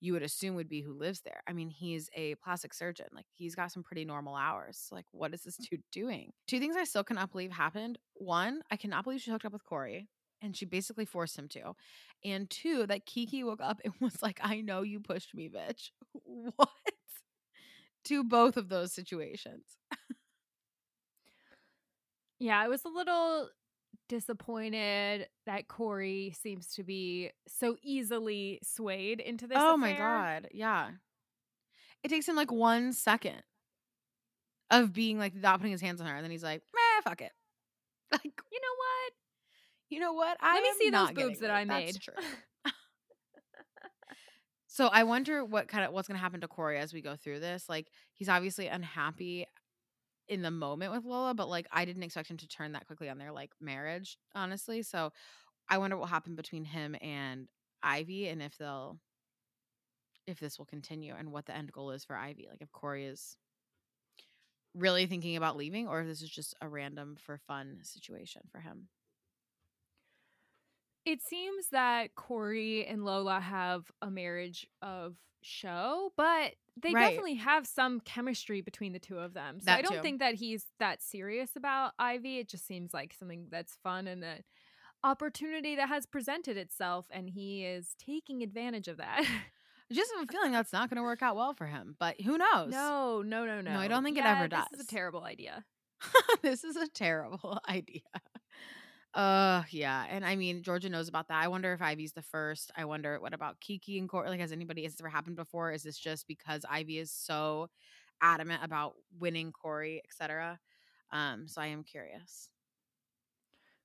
you 0.00 0.12
would 0.14 0.22
assume 0.22 0.54
would 0.54 0.68
be 0.68 0.80
who 0.80 0.92
lives 0.92 1.20
there. 1.20 1.42
I 1.46 1.52
mean, 1.52 1.68
he's 1.68 2.08
a 2.14 2.34
plastic 2.36 2.72
surgeon. 2.72 3.06
Like 3.14 3.26
he's 3.34 3.54
got 3.54 3.70
some 3.70 3.82
pretty 3.82 4.04
normal 4.04 4.34
hours. 4.34 4.88
Like 4.90 5.06
what 5.12 5.34
is 5.34 5.42
this 5.42 5.58
mm. 5.58 5.68
dude 5.68 5.82
doing? 5.92 6.32
Two 6.46 6.58
things 6.58 6.76
I 6.76 6.84
still 6.84 7.04
cannot 7.04 7.30
believe 7.30 7.52
happened. 7.52 7.98
One, 8.14 8.62
I 8.70 8.76
cannot 8.76 9.04
believe 9.04 9.20
she 9.20 9.30
hooked 9.30 9.44
up 9.44 9.52
with 9.52 9.64
Corey 9.64 10.08
and 10.42 10.56
she 10.56 10.64
basically 10.64 11.04
forced 11.04 11.38
him 11.38 11.48
to. 11.48 11.74
And 12.24 12.48
two, 12.48 12.86
that 12.86 13.06
Kiki 13.06 13.44
woke 13.44 13.60
up 13.62 13.80
and 13.84 13.92
was 14.00 14.22
like, 14.22 14.40
"I 14.42 14.60
know 14.60 14.82
you 14.82 15.00
pushed 15.00 15.34
me, 15.34 15.48
bitch." 15.48 15.90
What? 16.56 16.68
To 18.04 18.24
both 18.24 18.56
of 18.56 18.68
those 18.68 18.92
situations. 18.92 19.64
Yeah, 22.40 22.58
I 22.58 22.68
was 22.68 22.84
a 22.86 22.88
little 22.88 23.50
disappointed 24.10 25.28
that 25.46 25.68
Corey 25.68 26.34
seems 26.42 26.66
to 26.74 26.82
be 26.82 27.30
so 27.46 27.76
easily 27.82 28.58
swayed 28.62 29.20
into 29.20 29.46
this. 29.46 29.56
Oh 29.60 29.76
my 29.76 29.92
god. 29.92 30.48
Yeah. 30.52 30.90
It 32.02 32.08
takes 32.08 32.28
him 32.28 32.34
like 32.36 32.50
one 32.50 32.92
second 32.92 33.42
of 34.70 34.92
being 34.92 35.18
like 35.18 35.34
not 35.34 35.58
putting 35.58 35.72
his 35.72 35.80
hands 35.80 36.00
on 36.00 36.06
her, 36.08 36.14
and 36.14 36.24
then 36.24 36.30
he's 36.30 36.42
like, 36.42 36.62
"Meh, 36.74 37.00
fuck 37.08 37.20
it." 37.22 37.32
Like, 38.12 38.22
You 38.24 38.60
know 38.60 38.76
what? 38.76 39.12
you 39.88 40.00
know 40.00 40.12
what? 40.12 40.36
I 40.40 40.54
Let 40.54 40.62
me 40.62 40.70
see 40.78 40.90
those 40.90 41.12
boobs 41.12 41.38
that 41.40 41.50
I 41.50 41.64
made. 41.64 42.00
true. 42.00 42.14
So 44.72 44.86
I 44.86 45.02
wonder 45.02 45.44
what 45.44 45.66
kind 45.66 45.84
of 45.84 45.92
what's 45.92 46.06
going 46.06 46.16
to 46.16 46.22
happen 46.22 46.40
to 46.42 46.48
Corey 46.48 46.78
as 46.78 46.94
we 46.94 47.02
go 47.02 47.16
through 47.16 47.40
this. 47.40 47.68
Like 47.68 47.88
he's 48.14 48.28
obviously 48.28 48.68
unhappy 48.68 49.46
in 50.30 50.42
the 50.42 50.50
moment 50.50 50.92
with 50.92 51.04
Lola, 51.04 51.34
but 51.34 51.48
like 51.48 51.66
I 51.72 51.84
didn't 51.84 52.04
expect 52.04 52.30
him 52.30 52.36
to 52.38 52.48
turn 52.48 52.72
that 52.72 52.86
quickly 52.86 53.10
on 53.10 53.18
their 53.18 53.32
like 53.32 53.50
marriage, 53.60 54.16
honestly. 54.34 54.82
So 54.82 55.12
I 55.68 55.78
wonder 55.78 55.96
what 55.96 56.08
happened 56.08 56.36
between 56.36 56.64
him 56.64 56.96
and 57.02 57.48
Ivy 57.82 58.28
and 58.28 58.40
if 58.40 58.56
they'll 58.56 58.98
if 60.26 60.38
this 60.38 60.58
will 60.58 60.66
continue 60.66 61.14
and 61.18 61.32
what 61.32 61.46
the 61.46 61.56
end 61.56 61.72
goal 61.72 61.90
is 61.90 62.04
for 62.04 62.16
Ivy. 62.16 62.46
Like 62.48 62.62
if 62.62 62.70
Corey 62.70 63.06
is 63.06 63.36
really 64.72 65.06
thinking 65.06 65.36
about 65.36 65.56
leaving 65.56 65.88
or 65.88 66.00
if 66.00 66.06
this 66.06 66.22
is 66.22 66.30
just 66.30 66.54
a 66.60 66.68
random 66.68 67.16
for 67.18 67.36
fun 67.36 67.80
situation 67.82 68.42
for 68.52 68.60
him. 68.60 68.86
It 71.10 71.22
seems 71.22 71.68
that 71.70 72.14
Corey 72.14 72.86
and 72.86 73.04
Lola 73.04 73.40
have 73.40 73.90
a 74.00 74.10
marriage 74.10 74.66
of 74.80 75.16
show, 75.42 76.12
but 76.16 76.54
they 76.76 76.94
Right. 76.94 76.94
definitely 76.94 77.34
have 77.34 77.66
some 77.66 78.00
chemistry 78.00 78.60
between 78.60 78.92
the 78.92 79.00
two 79.00 79.18
of 79.18 79.34
them. 79.34 79.60
So 79.60 79.72
I 79.72 79.82
don't 79.82 80.00
too. 80.02 80.02
think 80.02 80.20
that 80.20 80.34
he's 80.34 80.66
that 80.78 81.02
serious 81.02 81.56
about 81.56 81.94
Ivy. 81.98 82.38
It 82.38 82.48
just 82.48 82.66
seems 82.66 82.94
like 82.94 83.12
something 83.12 83.48
that's 83.50 83.76
fun 83.82 84.06
and 84.06 84.22
an 84.22 84.44
opportunity 85.04 85.76
that 85.76 85.88
has 85.88 86.06
presented 86.06 86.56
itself, 86.56 87.06
and 87.10 87.30
he 87.30 87.64
is 87.64 87.94
taking 87.98 88.42
advantage 88.42 88.88
of 88.88 88.98
that. 88.98 89.24
I 89.90 89.94
just 89.94 90.12
have 90.14 90.24
a 90.28 90.32
feeling 90.32 90.52
that's 90.52 90.72
not 90.72 90.88
going 90.88 90.96
to 90.96 91.02
work 91.02 91.22
out 91.22 91.36
well 91.36 91.52
for 91.54 91.66
him, 91.66 91.96
but 91.98 92.20
who 92.20 92.38
knows? 92.38 92.74
no, 92.74 93.22
no, 93.22 93.44
no, 93.46 93.60
no. 93.60 93.72
No, 93.72 93.80
I 93.80 93.88
don't 93.88 94.04
think 94.04 94.18
it 94.18 94.24
Yeah, 94.24 94.26
ever 94.26 94.48
This 94.50 94.72
is 94.72 94.80
a 94.80 94.84
terrible 94.86 95.24
idea. 95.24 95.64
this 96.42 96.64
is 96.64 96.76
a 96.76 96.88
terrible 96.88 97.60
idea. 97.68 98.02
Uh 99.12 99.64
yeah. 99.70 100.06
And 100.08 100.24
I 100.24 100.36
mean 100.36 100.62
Georgia 100.62 100.88
knows 100.88 101.08
about 101.08 101.28
that. 101.28 101.42
I 101.42 101.48
wonder 101.48 101.72
if 101.72 101.82
Ivy's 101.82 102.12
the 102.12 102.22
first. 102.22 102.70
I 102.76 102.84
wonder 102.84 103.18
what 103.20 103.34
about 103.34 103.60
Kiki 103.60 103.98
and 103.98 104.08
Corey? 104.08 104.28
Like, 104.28 104.40
has 104.40 104.52
anybody 104.52 104.84
has 104.84 104.92
this 104.92 105.00
ever 105.00 105.08
happened 105.08 105.36
before? 105.36 105.72
Is 105.72 105.82
this 105.82 105.98
just 105.98 106.28
because 106.28 106.64
Ivy 106.68 106.98
is 106.98 107.10
so 107.10 107.68
adamant 108.22 108.62
about 108.64 108.94
winning 109.18 109.50
Corey, 109.52 110.02
etc.? 110.04 110.60
Um, 111.12 111.48
so 111.48 111.60
I 111.60 111.66
am 111.68 111.82
curious. 111.82 112.50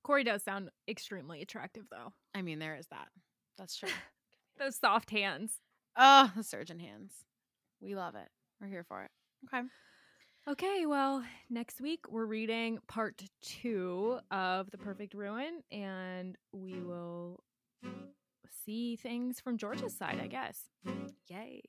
Corey 0.02 0.24
does 0.24 0.42
sound 0.44 0.70
extremely 0.88 1.42
attractive, 1.42 1.86
though. 1.90 2.12
I 2.34 2.42
mean, 2.42 2.58
there 2.60 2.76
is 2.76 2.86
that. 2.88 3.08
That's 3.58 3.76
true. 3.78 3.88
Those 4.58 4.76
soft 4.76 5.10
hands. 5.10 5.60
oh, 5.96 6.32
the 6.36 6.44
surgeon 6.44 6.78
hands. 6.78 7.12
We 7.80 7.94
love 7.96 8.14
it. 8.14 8.28
We're 8.60 8.68
here 8.68 8.84
for 8.84 9.02
it. 9.02 9.10
Okay. 9.52 9.66
Okay, 10.48 10.86
well, 10.86 11.24
next 11.50 11.80
week 11.80 12.04
we're 12.08 12.24
reading 12.24 12.78
part 12.86 13.20
two 13.42 14.20
of 14.30 14.70
The 14.70 14.78
Perfect 14.78 15.12
Ruin, 15.12 15.60
and 15.72 16.36
we 16.52 16.80
will 16.80 17.42
see 18.64 18.94
things 18.94 19.40
from 19.40 19.58
George's 19.58 19.96
side, 19.96 20.20
I 20.22 20.28
guess. 20.28 20.60
Yay. 21.28 21.62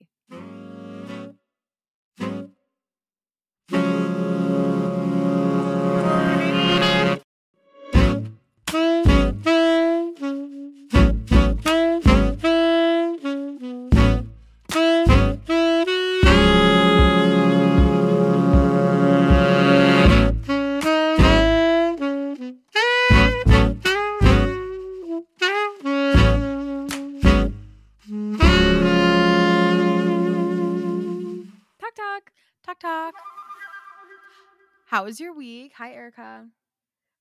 Was 35.08 35.20
your 35.22 35.34
week? 35.34 35.72
Hi, 35.78 35.94
Erica. 35.94 36.46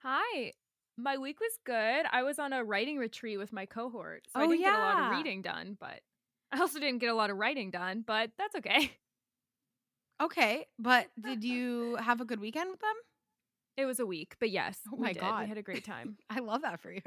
Hi. 0.02 0.52
My 0.98 1.18
week 1.18 1.38
was 1.40 1.52
good. 1.64 2.04
I 2.10 2.22
was 2.24 2.38
on 2.40 2.52
a 2.52 2.64
writing 2.64 2.98
retreat 2.98 3.38
with 3.38 3.52
my 3.52 3.64
cohort, 3.64 4.24
so 4.32 4.40
I 4.40 4.44
Oh, 4.44 4.48
didn't 4.48 4.64
get 4.64 4.74
a 4.74 4.78
lot 4.78 4.98
of 4.98 5.16
reading 5.18 5.40
done, 5.42 5.76
but 5.78 6.00
I 6.52 6.58
also 6.60 6.80
didn't 6.80 6.98
get 6.98 7.10
a 7.10 7.14
lot 7.14 7.30
of 7.30 7.36
writing 7.36 7.70
done, 7.70 8.02
but 8.06 8.30
that's 8.38 8.56
okay. 8.56 8.92
Okay, 10.18 10.66
but 10.78 11.08
did 11.22 11.44
you 11.44 11.96
have 11.96 12.22
a 12.22 12.24
good 12.24 12.40
weekend 12.40 12.70
with 12.70 12.80
them? 12.80 12.94
It 13.76 13.84
was 13.84 14.00
a 14.00 14.06
week, 14.06 14.34
but 14.40 14.48
yes, 14.48 14.78
Oh 14.90 14.96
we 14.96 15.02
my 15.02 15.12
did. 15.12 15.20
God. 15.20 15.42
we 15.42 15.48
had 15.50 15.58
a 15.58 15.62
great 15.62 15.84
time. 15.84 16.16
I 16.30 16.38
love 16.38 16.62
that 16.62 16.80
for 16.80 16.90
you. 16.90 17.02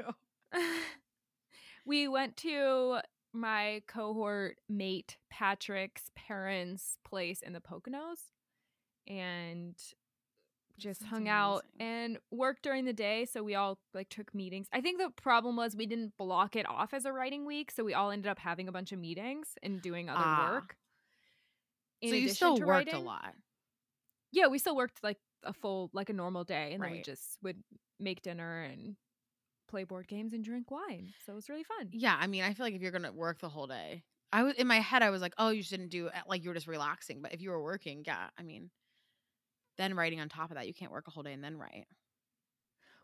we 1.84 2.06
went 2.06 2.36
to 2.36 3.00
my 3.32 3.82
cohort 3.88 4.58
mate 4.68 5.16
Patrick's 5.28 6.12
parents' 6.14 6.98
place 7.04 7.42
in 7.42 7.52
the 7.52 7.60
Poconos 7.60 8.20
and 9.08 9.74
just 10.80 11.00
sounds 11.00 11.10
hung 11.10 11.28
out 11.28 11.64
and 11.78 12.18
worked 12.30 12.62
during 12.62 12.84
the 12.84 12.92
day. 12.92 13.24
So 13.26 13.42
we 13.42 13.54
all 13.54 13.78
like 13.94 14.08
took 14.08 14.34
meetings. 14.34 14.66
I 14.72 14.80
think 14.80 14.98
the 14.98 15.10
problem 15.10 15.56
was 15.56 15.76
we 15.76 15.86
didn't 15.86 16.16
block 16.16 16.56
it 16.56 16.68
off 16.68 16.92
as 16.92 17.04
a 17.04 17.12
writing 17.12 17.46
week, 17.46 17.70
so 17.70 17.84
we 17.84 17.94
all 17.94 18.10
ended 18.10 18.28
up 18.30 18.38
having 18.38 18.66
a 18.68 18.72
bunch 18.72 18.90
of 18.92 18.98
meetings 18.98 19.56
and 19.62 19.80
doing 19.80 20.08
other 20.08 20.20
Ah. 20.22 20.50
work. 20.54 20.76
in 22.00 22.08
so 22.10 22.14
you 22.16 22.28
still 22.30 22.58
worked 22.58 22.92
a 22.92 22.98
lot. 22.98 23.34
Yeah, 24.32 24.46
we 24.46 24.58
still 24.58 24.74
worked 24.74 25.02
like 25.04 25.18
a 25.42 25.52
full 25.52 25.90
like 25.92 26.08
a 26.08 26.14
normal 26.14 26.44
day, 26.44 26.72
and 26.72 26.82
then 26.82 26.90
we 26.92 27.02
just 27.02 27.38
would 27.42 27.62
make 27.98 28.22
dinner 28.22 28.62
and 28.62 28.96
play 29.68 29.84
board 29.84 30.08
games 30.08 30.32
and 30.32 30.42
drink 30.42 30.70
wine. 30.70 31.12
So 31.24 31.32
it 31.32 31.36
was 31.36 31.48
really 31.48 31.64
fun. 31.64 31.90
Yeah, 31.92 32.16
I 32.18 32.26
mean, 32.26 32.42
I 32.42 32.54
feel 32.54 32.64
like 32.66 32.74
if 32.74 32.80
you're 32.82 32.90
gonna 32.92 33.12
work 33.12 33.38
the 33.40 33.48
whole 33.48 33.66
day, 33.66 34.02
I 34.32 34.42
was 34.44 34.54
in 34.54 34.66
my 34.66 34.80
head. 34.80 35.02
I 35.02 35.10
was 35.10 35.20
like, 35.20 35.34
oh, 35.38 35.50
you 35.50 35.62
shouldn't 35.62 35.90
do 35.90 36.06
it. 36.06 36.14
Like 36.26 36.42
you 36.42 36.48
were 36.50 36.54
just 36.54 36.66
relaxing. 36.66 37.20
But 37.20 37.34
if 37.34 37.40
you 37.42 37.50
were 37.50 37.62
working, 37.62 38.02
yeah, 38.06 38.30
I 38.38 38.42
mean, 38.42 38.70
then 39.78 39.94
writing 39.94 40.20
on 40.20 40.28
top 40.28 40.50
of 40.50 40.56
that, 40.56 40.66
you 40.66 40.74
can't 40.74 40.92
work 40.92 41.08
a 41.08 41.10
whole 41.10 41.22
day 41.22 41.32
and 41.32 41.44
then 41.44 41.56
write. 41.56 41.86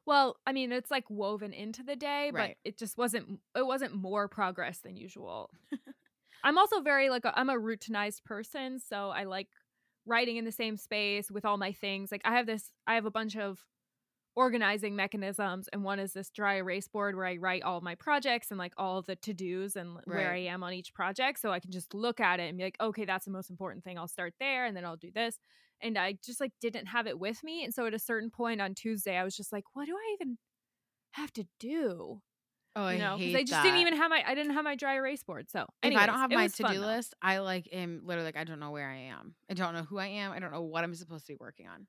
Well, 0.05 0.37
I 0.47 0.53
mean, 0.53 0.71
it's 0.73 0.91
like 0.91 1.11
woven 1.11 1.53
into 1.53 1.83
the 1.83 1.97
day, 1.97 2.31
but 2.35 2.53
it 2.65 2.79
just 2.79 2.97
wasn't 2.97 3.41
it 3.57 3.67
wasn't 3.67 3.95
more 3.95 4.29
progress 4.29 4.79
than 4.81 4.97
usual. 4.97 5.51
I'm 6.45 6.59
also 6.59 6.81
very 6.81 7.11
like 7.11 7.25
a, 7.25 7.39
I'm 7.39 7.51
a 7.51 7.55
routinized 7.55 8.25
person, 8.25 8.79
so 8.79 9.11
I 9.11 9.25
like 9.25 9.49
writing 10.07 10.37
in 10.37 10.45
the 10.45 10.53
same 10.53 10.77
space 10.77 11.31
with 11.31 11.45
all 11.45 11.57
my 11.57 11.73
things. 11.73 12.13
Like 12.13 12.23
I 12.25 12.37
have 12.37 12.47
this 12.47 12.71
I 12.87 12.95
have 12.95 13.05
a 13.07 13.11
bunch 13.11 13.37
of 13.37 13.67
organizing 14.37 14.95
mechanisms 14.97 15.69
and 15.73 15.83
one 15.83 15.99
is 15.99 16.13
this 16.13 16.31
dry 16.31 16.57
erase 16.57 16.89
board 16.89 17.17
where 17.17 17.25
I 17.27 17.37
write 17.39 17.63
all 17.63 17.81
my 17.81 17.95
projects 17.95 18.51
and 18.51 18.59
like 18.59 18.75
all 18.77 19.01
the 19.03 19.17
to-dos 19.17 19.77
and 19.77 19.99
where 20.05 20.31
I 20.31 20.39
am 20.41 20.63
on 20.63 20.75
each 20.75 20.93
project 20.93 21.41
so 21.41 21.53
I 21.53 21.61
can 21.61 21.71
just 21.71 21.95
look 21.95 22.21
at 22.21 22.39
it 22.39 22.49
and 22.51 22.59
be 22.59 22.65
like, 22.65 22.77
"Okay, 22.81 23.07
that's 23.07 23.25
the 23.25 23.31
most 23.31 23.51
important 23.51 23.83
thing. 23.85 23.99
I'll 23.99 24.09
start 24.09 24.35
there 24.39 24.67
and 24.67 24.77
then 24.77 24.85
I'll 24.85 24.97
do 24.97 25.11
this." 25.11 25.39
And 25.81 25.99
I 25.99 26.19
just 26.25 26.41
like 26.41 26.53
didn't 26.61 26.87
have 26.87 27.07
it 27.07 27.19
with 27.19 27.43
me, 27.45 27.65
and 27.65 27.75
so 27.75 27.87
at 27.87 27.95
a 27.95 27.99
certain 27.99 28.31
point 28.31 28.61
on 28.61 28.75
Tuesday 28.75 29.17
I 29.17 29.25
was 29.25 29.37
just 29.37 29.53
like, 29.53 29.65
"What 29.75 29.87
do 29.87 29.97
I 29.97 30.17
even 30.21 30.39
have 31.13 31.33
to 31.35 31.47
do?" 31.61 32.23
Oh, 32.75 32.89
you 32.91 32.99
know, 32.99 33.15
I 33.15 33.19
hate 33.19 33.35
I 33.37 33.43
just 33.43 33.51
that. 33.51 33.63
didn't 33.63 33.81
even 33.81 33.97
have 33.97 34.11
my 34.11 34.23
I 34.27 34.35
didn't 34.35 34.53
have 34.55 34.65
my 34.65 34.77
dry 34.77 34.97
erase 34.97 35.23
board. 35.25 35.51
So 35.51 35.67
if 35.83 35.95
I 35.97 36.07
don't 36.07 36.19
have 36.19 36.31
my 36.31 36.49
to 36.49 36.65
do 36.65 36.79
though. 36.79 36.87
list, 36.87 37.15
I 37.23 37.39
like 37.39 37.69
am 37.73 38.03
literally 38.05 38.27
like 38.29 38.37
I 38.37 38.45
don't 38.45 38.61
know 38.61 38.71
where 38.71 38.89
I 38.89 38.97
am. 38.97 39.35
I 39.51 39.55
don't 39.55 39.75
know 39.75 39.83
who 39.85 39.99
I 39.99 40.07
am. 40.07 40.33
I 40.33 40.39
don't 40.39 40.53
know 40.53 40.63
what 40.63 40.85
I'm 40.85 40.95
supposed 40.95 41.27
to 41.27 41.33
be 41.33 41.37
working 41.41 41.69
on. 41.69 41.87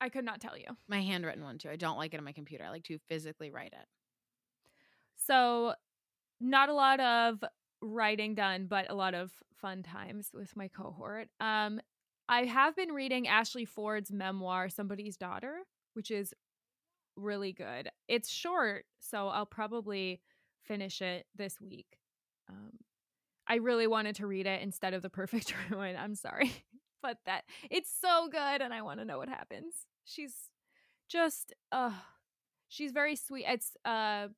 I 0.00 0.08
could 0.08 0.24
not 0.24 0.40
tell 0.40 0.56
you. 0.56 0.76
My 0.88 1.02
handwritten 1.02 1.42
one 1.44 1.58
too. 1.58 1.70
I 1.70 1.76
don't 1.76 1.98
like 1.98 2.14
it 2.14 2.18
on 2.18 2.24
my 2.24 2.32
computer. 2.32 2.64
I 2.64 2.70
like 2.70 2.84
to 2.84 2.98
physically 3.08 3.50
write 3.50 3.72
it. 3.72 3.86
So 5.16 5.74
not 6.40 6.68
a 6.68 6.74
lot 6.74 7.00
of 7.00 7.44
writing 7.82 8.34
done, 8.34 8.66
but 8.66 8.90
a 8.90 8.94
lot 8.94 9.14
of 9.14 9.32
fun 9.54 9.82
times 9.82 10.30
with 10.34 10.56
my 10.56 10.68
cohort. 10.68 11.28
Um, 11.40 11.80
I 12.30 12.44
have 12.44 12.76
been 12.76 12.92
reading 12.92 13.26
Ashley 13.26 13.64
Ford's 13.64 14.12
memoir, 14.12 14.68
Somebody's 14.68 15.16
Daughter, 15.16 15.62
which 15.94 16.12
is 16.12 16.32
really 17.16 17.52
good. 17.52 17.90
It's 18.06 18.30
short, 18.30 18.84
so 19.00 19.26
I'll 19.26 19.46
probably 19.46 20.20
finish 20.62 21.02
it 21.02 21.26
this 21.34 21.60
week. 21.60 21.98
Um, 22.48 22.78
I 23.48 23.56
really 23.56 23.88
wanted 23.88 24.14
to 24.16 24.28
read 24.28 24.46
it 24.46 24.62
instead 24.62 24.94
of 24.94 25.02
The 25.02 25.10
Perfect 25.10 25.52
Ruin. 25.70 25.96
I'm 25.96 26.14
sorry. 26.14 26.52
But 27.02 27.16
that 27.26 27.44
it's 27.70 27.90
so 27.98 28.28
good 28.30 28.60
and 28.60 28.74
I 28.74 28.82
want 28.82 29.00
to 29.00 29.06
know 29.06 29.16
what 29.18 29.30
happens. 29.30 29.72
She's 30.04 30.34
just 31.08 31.54
uh 31.72 31.92
she's 32.68 32.92
very 32.92 33.16
sweet. 33.16 33.46
It's 33.48 33.72
uh 33.86 34.28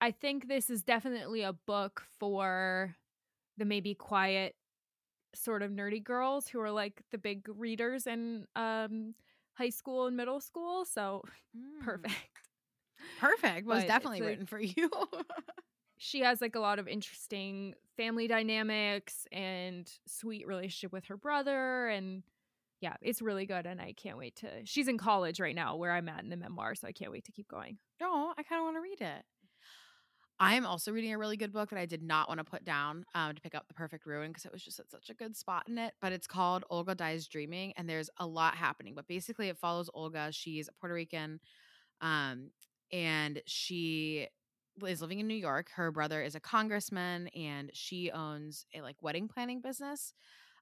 I 0.00 0.10
think 0.10 0.48
this 0.48 0.70
is 0.70 0.82
definitely 0.82 1.42
a 1.42 1.52
book 1.52 2.02
for 2.18 2.96
the 3.56 3.64
maybe 3.64 3.94
quiet 3.94 4.56
sort 5.34 5.62
of 5.62 5.70
nerdy 5.70 6.02
girls 6.02 6.48
who 6.48 6.60
are 6.60 6.70
like 6.70 7.02
the 7.10 7.18
big 7.18 7.46
readers 7.48 8.06
in 8.06 8.46
um 8.56 9.14
high 9.54 9.70
school 9.70 10.06
and 10.06 10.16
middle 10.16 10.40
school. 10.40 10.84
So 10.84 11.22
Mm. 11.56 11.84
perfect. 11.84 12.40
Perfect. 13.20 13.66
Was 13.66 13.84
definitely 13.84 14.20
like- 14.20 14.28
written 14.28 14.46
for 14.46 14.60
you. 14.60 14.90
She 15.96 16.20
has 16.20 16.40
like 16.40 16.54
a 16.56 16.60
lot 16.60 16.78
of 16.80 16.88
interesting 16.88 17.74
family 17.96 18.26
dynamics 18.26 19.26
and 19.32 19.90
sweet 20.06 20.46
relationship 20.46 20.92
with 20.92 21.04
her 21.06 21.16
brother 21.16 21.86
and 21.88 22.24
yeah, 22.80 22.94
it's 23.00 23.22
really 23.22 23.46
good 23.46 23.64
and 23.64 23.80
I 23.80 23.92
can't 23.92 24.18
wait 24.18 24.36
to 24.36 24.48
She's 24.64 24.88
in 24.88 24.98
college 24.98 25.38
right 25.40 25.54
now 25.54 25.76
where 25.76 25.92
I'm 25.92 26.08
at 26.08 26.22
in 26.22 26.28
the 26.30 26.36
memoir, 26.36 26.74
so 26.74 26.88
I 26.88 26.92
can't 26.92 27.12
wait 27.12 27.24
to 27.26 27.32
keep 27.32 27.48
going. 27.48 27.78
no, 28.00 28.34
I 28.36 28.42
kind 28.42 28.58
of 28.58 28.64
want 28.64 28.76
to 28.76 28.80
read 28.80 29.00
it. 29.00 29.24
I 30.40 30.54
am 30.54 30.66
also 30.66 30.90
reading 30.90 31.12
a 31.12 31.18
really 31.18 31.36
good 31.36 31.52
book 31.52 31.70
that 31.70 31.78
I 31.78 31.86
did 31.86 32.02
not 32.02 32.28
want 32.28 32.38
to 32.38 32.44
put 32.44 32.64
down 32.64 33.04
um, 33.14 33.34
to 33.34 33.40
pick 33.40 33.54
up 33.54 33.68
The 33.68 33.74
Perfect 33.74 34.04
Ruin 34.04 34.30
because 34.30 34.44
it 34.44 34.52
was 34.52 34.64
just 34.64 34.80
at 34.80 34.90
such 34.90 35.08
a 35.08 35.14
good 35.14 35.36
spot 35.36 35.68
in 35.68 35.78
it. 35.78 35.94
But 36.00 36.12
it's 36.12 36.26
called 36.26 36.64
Olga 36.70 36.94
Dies 36.94 37.28
Dreaming, 37.28 37.72
and 37.76 37.88
there's 37.88 38.10
a 38.18 38.26
lot 38.26 38.56
happening. 38.56 38.94
But 38.94 39.06
basically, 39.06 39.48
it 39.48 39.58
follows 39.58 39.88
Olga. 39.94 40.30
She's 40.32 40.68
a 40.68 40.72
Puerto 40.72 40.94
Rican, 40.94 41.38
um, 42.00 42.50
and 42.92 43.42
she 43.46 44.28
is 44.86 45.00
living 45.02 45.20
in 45.20 45.28
New 45.28 45.34
York. 45.34 45.70
Her 45.74 45.92
brother 45.92 46.22
is 46.22 46.34
a 46.34 46.40
congressman, 46.40 47.28
and 47.28 47.70
she 47.74 48.10
owns 48.10 48.66
a 48.74 48.82
like 48.82 48.96
wedding 49.02 49.28
planning 49.28 49.60
business, 49.60 50.14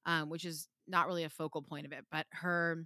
um, 0.07 0.31
which 0.31 0.45
is 0.45 0.69
not 0.89 1.07
really 1.07 1.25
a 1.25 1.31
focal 1.31 1.63
point 1.63 1.87
of 1.87 1.93
it. 1.93 2.05
But 2.11 2.27
her 2.33 2.85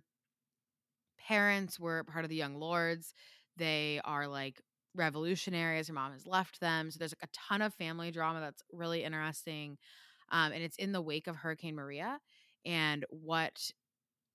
parents 1.18 1.78
were 1.78 2.04
part 2.04 2.24
of 2.24 2.28
the 2.28 2.36
Young 2.36 2.58
Lords. 2.58 3.14
They 3.56 4.00
are 4.04 4.28
like 4.28 4.60
revolutionaries. 4.96 5.88
Her 5.88 5.94
mom 5.94 6.12
has 6.12 6.26
left 6.26 6.60
them. 6.60 6.90
So 6.90 6.98
there's 6.98 7.14
like 7.20 7.28
a 7.28 7.38
ton 7.48 7.62
of 7.62 7.74
family 7.74 8.10
drama 8.10 8.40
that's 8.40 8.62
really 8.72 9.04
interesting. 9.04 9.78
Um, 10.30 10.52
and 10.52 10.62
it's 10.62 10.76
in 10.76 10.92
the 10.92 11.02
wake 11.02 11.26
of 11.26 11.36
Hurricane 11.36 11.76
Maria 11.76 12.18
and 12.64 13.04
what 13.10 13.70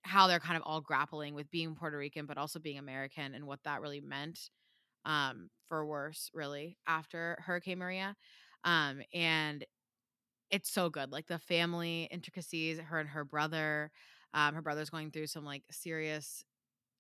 how 0.04 0.28
they're 0.28 0.40
kind 0.40 0.58
of 0.58 0.64
all 0.66 0.82
grappling 0.82 1.36
with 1.36 1.52
being 1.52 1.76
Puerto 1.76 1.98
Rican, 1.98 2.26
but 2.26 2.38
also 2.38 2.60
being 2.60 2.80
American 2.80 3.36
and 3.36 3.46
what 3.46 3.60
that 3.64 3.82
really 3.82 4.02
meant 4.02 4.50
um, 5.06 5.50
for 5.68 5.86
worse, 5.86 6.30
really, 6.34 6.78
after 6.88 7.38
Hurricane 7.46 7.80
Maria. 7.80 8.16
Um, 8.64 9.02
and 9.14 9.64
it's 10.50 10.72
so 10.72 10.90
good. 10.90 11.12
Like 11.12 11.28
the 11.28 11.40
family 11.40 12.08
intricacies, 12.12 12.80
her 12.80 13.00
and 13.00 13.10
her 13.10 13.24
brother. 13.24 13.92
Um, 14.34 14.56
her 14.56 14.62
brother's 14.62 14.90
going 14.90 15.12
through 15.12 15.28
some 15.28 15.46
like 15.46 15.64
serious 15.72 16.44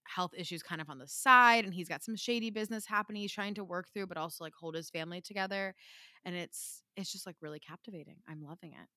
health 0.05 0.31
issues 0.37 0.61
kind 0.63 0.81
of 0.81 0.89
on 0.89 0.97
the 0.99 1.07
side 1.07 1.65
and 1.65 1.73
he's 1.73 1.87
got 1.89 2.03
some 2.03 2.15
shady 2.15 2.49
business 2.49 2.85
happening 2.85 3.21
he's 3.21 3.31
trying 3.31 3.53
to 3.53 3.63
work 3.63 3.87
through 3.93 4.07
but 4.07 4.17
also 4.17 4.43
like 4.43 4.53
hold 4.59 4.75
his 4.75 4.89
family 4.89 5.21
together 5.21 5.73
and 6.25 6.35
it's 6.35 6.83
it's 6.97 7.11
just 7.11 7.25
like 7.25 7.35
really 7.41 7.59
captivating 7.59 8.17
i'm 8.27 8.41
loving 8.43 8.71
it 8.73 8.87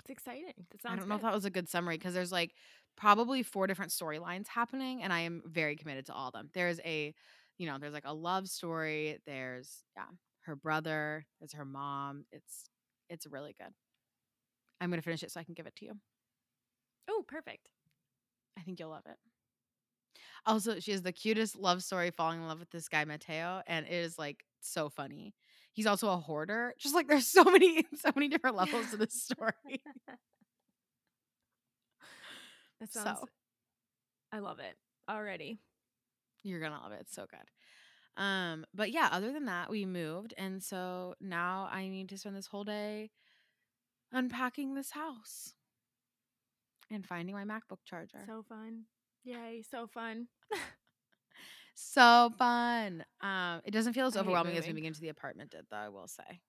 It's 0.00 0.10
exciting. 0.10 0.54
I 0.86 0.96
don't 0.96 1.08
know 1.08 1.16
if 1.16 1.22
that 1.22 1.34
was 1.34 1.44
a 1.44 1.50
good 1.50 1.68
summary 1.68 1.96
because 1.98 2.14
there's 2.14 2.32
like 2.32 2.54
probably 2.96 3.42
four 3.42 3.66
different 3.66 3.92
storylines 3.92 4.46
happening 4.48 5.02
and 5.02 5.12
i 5.12 5.20
am 5.20 5.42
very 5.46 5.76
committed 5.76 6.06
to 6.06 6.14
all 6.14 6.28
of 6.28 6.32
them 6.32 6.48
there's 6.54 6.80
a 6.80 7.14
you 7.58 7.66
know 7.66 7.76
there's 7.78 7.92
like 7.92 8.06
a 8.06 8.14
love 8.14 8.48
story 8.48 9.18
there's 9.26 9.84
yeah 9.96 10.06
her 10.42 10.56
brother 10.56 11.26
there's 11.38 11.52
her 11.52 11.64
mom 11.66 12.24
it's 12.32 12.70
it's 13.10 13.26
really 13.26 13.54
good 13.58 13.72
i'm 14.80 14.90
gonna 14.90 15.02
finish 15.02 15.22
it 15.22 15.30
so 15.30 15.40
i 15.40 15.44
can 15.44 15.54
give 15.54 15.66
it 15.66 15.76
to 15.76 15.84
you 15.84 15.92
Oh, 17.08 17.24
perfect. 17.26 17.68
I 18.58 18.62
think 18.62 18.80
you'll 18.80 18.90
love 18.90 19.06
it. 19.06 19.18
Also, 20.46 20.78
she 20.80 20.92
has 20.92 21.02
the 21.02 21.12
cutest 21.12 21.56
love 21.56 21.82
story 21.82 22.10
falling 22.10 22.40
in 22.40 22.46
love 22.48 22.60
with 22.60 22.70
this 22.70 22.88
guy 22.88 23.04
Mateo, 23.04 23.62
and 23.66 23.86
it 23.86 23.92
is 23.92 24.18
like 24.18 24.44
so 24.60 24.88
funny. 24.88 25.34
He's 25.72 25.86
also 25.86 26.08
a 26.10 26.16
hoarder. 26.16 26.74
Just 26.78 26.94
like 26.94 27.08
there's 27.08 27.26
so 27.26 27.44
many, 27.44 27.84
so 27.96 28.10
many 28.14 28.28
different 28.28 28.56
levels 28.56 28.90
to 28.90 28.96
this 28.98 29.22
story. 29.22 29.82
That 32.80 32.92
sounds 32.92 33.20
So. 33.20 33.28
I 34.32 34.38
love 34.40 34.58
it 34.60 34.76
already. 35.08 35.58
You're 36.44 36.60
gonna 36.60 36.80
love 36.80 36.92
it. 36.92 37.00
It's 37.02 37.14
so 37.14 37.26
good. 37.30 38.22
Um, 38.22 38.66
but 38.74 38.92
yeah, 38.92 39.08
other 39.12 39.32
than 39.32 39.46
that, 39.46 39.70
we 39.70 39.86
moved, 39.86 40.34
and 40.38 40.62
so 40.62 41.14
now 41.20 41.68
I 41.72 41.88
need 41.88 42.08
to 42.10 42.18
spend 42.18 42.36
this 42.36 42.46
whole 42.46 42.64
day 42.64 43.10
unpacking 44.12 44.74
this 44.74 44.92
house 44.92 45.55
and 46.90 47.04
finding 47.06 47.34
my 47.34 47.44
MacBook 47.44 47.78
charger. 47.84 48.24
So 48.26 48.44
fun. 48.48 48.82
Yay, 49.24 49.62
so 49.68 49.86
fun. 49.86 50.28
So 51.78 52.32
fun. 52.38 53.04
Um, 53.20 53.60
it 53.66 53.70
doesn't 53.70 53.92
feel 53.92 54.06
as 54.06 54.16
overwhelming 54.16 54.54
as 54.54 54.60
moving. 54.60 54.70
moving 54.76 54.84
into 54.86 55.00
the 55.02 55.10
apartment 55.10 55.50
did, 55.50 55.66
though. 55.70 55.76
I 55.76 55.90
will 55.90 56.08
say. 56.08 56.40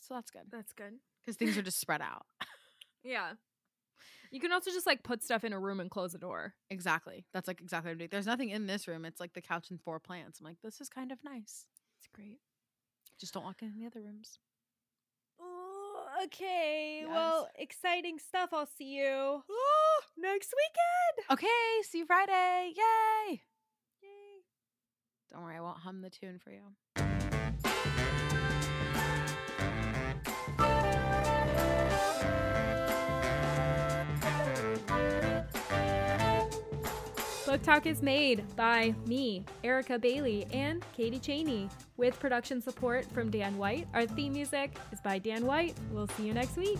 So 0.00 0.14
that's 0.14 0.32
good 0.32 0.42
That's 0.50 0.72
good. 0.72 0.94
because 1.24 1.36
things 1.36 1.56
are 1.56 1.62
just 1.62 1.78
spread 1.80 2.00
out. 2.02 2.26
Yeah. 3.04 3.32
You 4.30 4.40
can 4.40 4.50
also 4.50 4.70
just 4.70 4.86
like 4.86 5.02
put 5.02 5.22
stuff 5.22 5.44
in 5.44 5.52
a 5.52 5.60
room 5.60 5.78
and 5.78 5.90
close 5.90 6.12
the 6.12 6.18
door. 6.18 6.54
exactly. 6.70 7.26
That's 7.34 7.46
like 7.46 7.60
exactly 7.60 7.90
what 7.90 7.92
I'm 7.92 7.98
doing. 7.98 8.08
There's 8.10 8.26
nothing 8.26 8.48
in 8.48 8.66
this 8.66 8.88
room. 8.88 9.04
It's 9.04 9.20
like 9.20 9.34
the 9.34 9.42
couch 9.42 9.70
and 9.70 9.78
four 9.80 10.00
plants. 10.00 10.40
I'm 10.40 10.46
like, 10.46 10.56
this 10.64 10.80
is 10.80 10.88
kind 10.88 11.12
of 11.12 11.18
nice. 11.22 11.66
It's 12.00 12.08
great. 12.12 12.38
Just 13.20 13.34
don't 13.34 13.44
walk 13.44 13.60
in 13.62 13.74
the 13.78 13.84
other 13.86 14.00
rooms. 14.00 14.38
Okay. 16.22 17.00
Yes. 17.02 17.08
Well, 17.10 17.48
exciting 17.58 18.18
stuff. 18.18 18.50
I'll 18.52 18.66
see 18.66 18.96
you 18.98 19.42
next 20.18 20.54
weekend. 20.54 21.30
okay. 21.32 21.82
See 21.82 21.98
you 21.98 22.06
Friday. 22.06 22.72
Yay. 22.76 23.40
Yay. 24.02 24.42
Don't 25.32 25.42
worry. 25.42 25.56
I 25.56 25.60
won't 25.60 25.78
hum 25.78 26.00
the 26.02 26.10
tune 26.10 26.38
for 26.38 26.50
you. 26.50 27.74
Book 37.46 37.62
Talk 37.62 37.86
is 37.86 38.02
made 38.02 38.42
by 38.56 38.94
me, 39.06 39.44
Erica 39.62 39.98
Bailey, 39.98 40.46
and 40.52 40.82
Katie 40.96 41.18
Cheney, 41.18 41.68
with 41.96 42.18
production 42.18 42.60
support 42.60 43.10
from 43.12 43.30
Dan 43.30 43.56
White. 43.56 43.86
Our 43.94 44.06
theme 44.06 44.32
music 44.32 44.76
is 44.92 45.00
by 45.00 45.18
Dan 45.18 45.46
White. 45.46 45.74
We'll 45.92 46.08
see 46.08 46.26
you 46.26 46.34
next 46.34 46.56
week. 46.56 46.78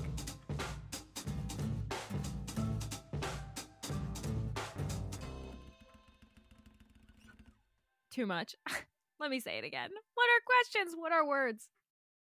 Too 8.10 8.26
much. 8.26 8.54
Let 9.20 9.30
me 9.30 9.40
say 9.40 9.58
it 9.58 9.64
again. 9.64 9.90
What 10.14 10.24
are 10.24 10.40
questions? 10.46 10.94
What 10.96 11.12
are 11.12 11.26
words? 11.26 11.68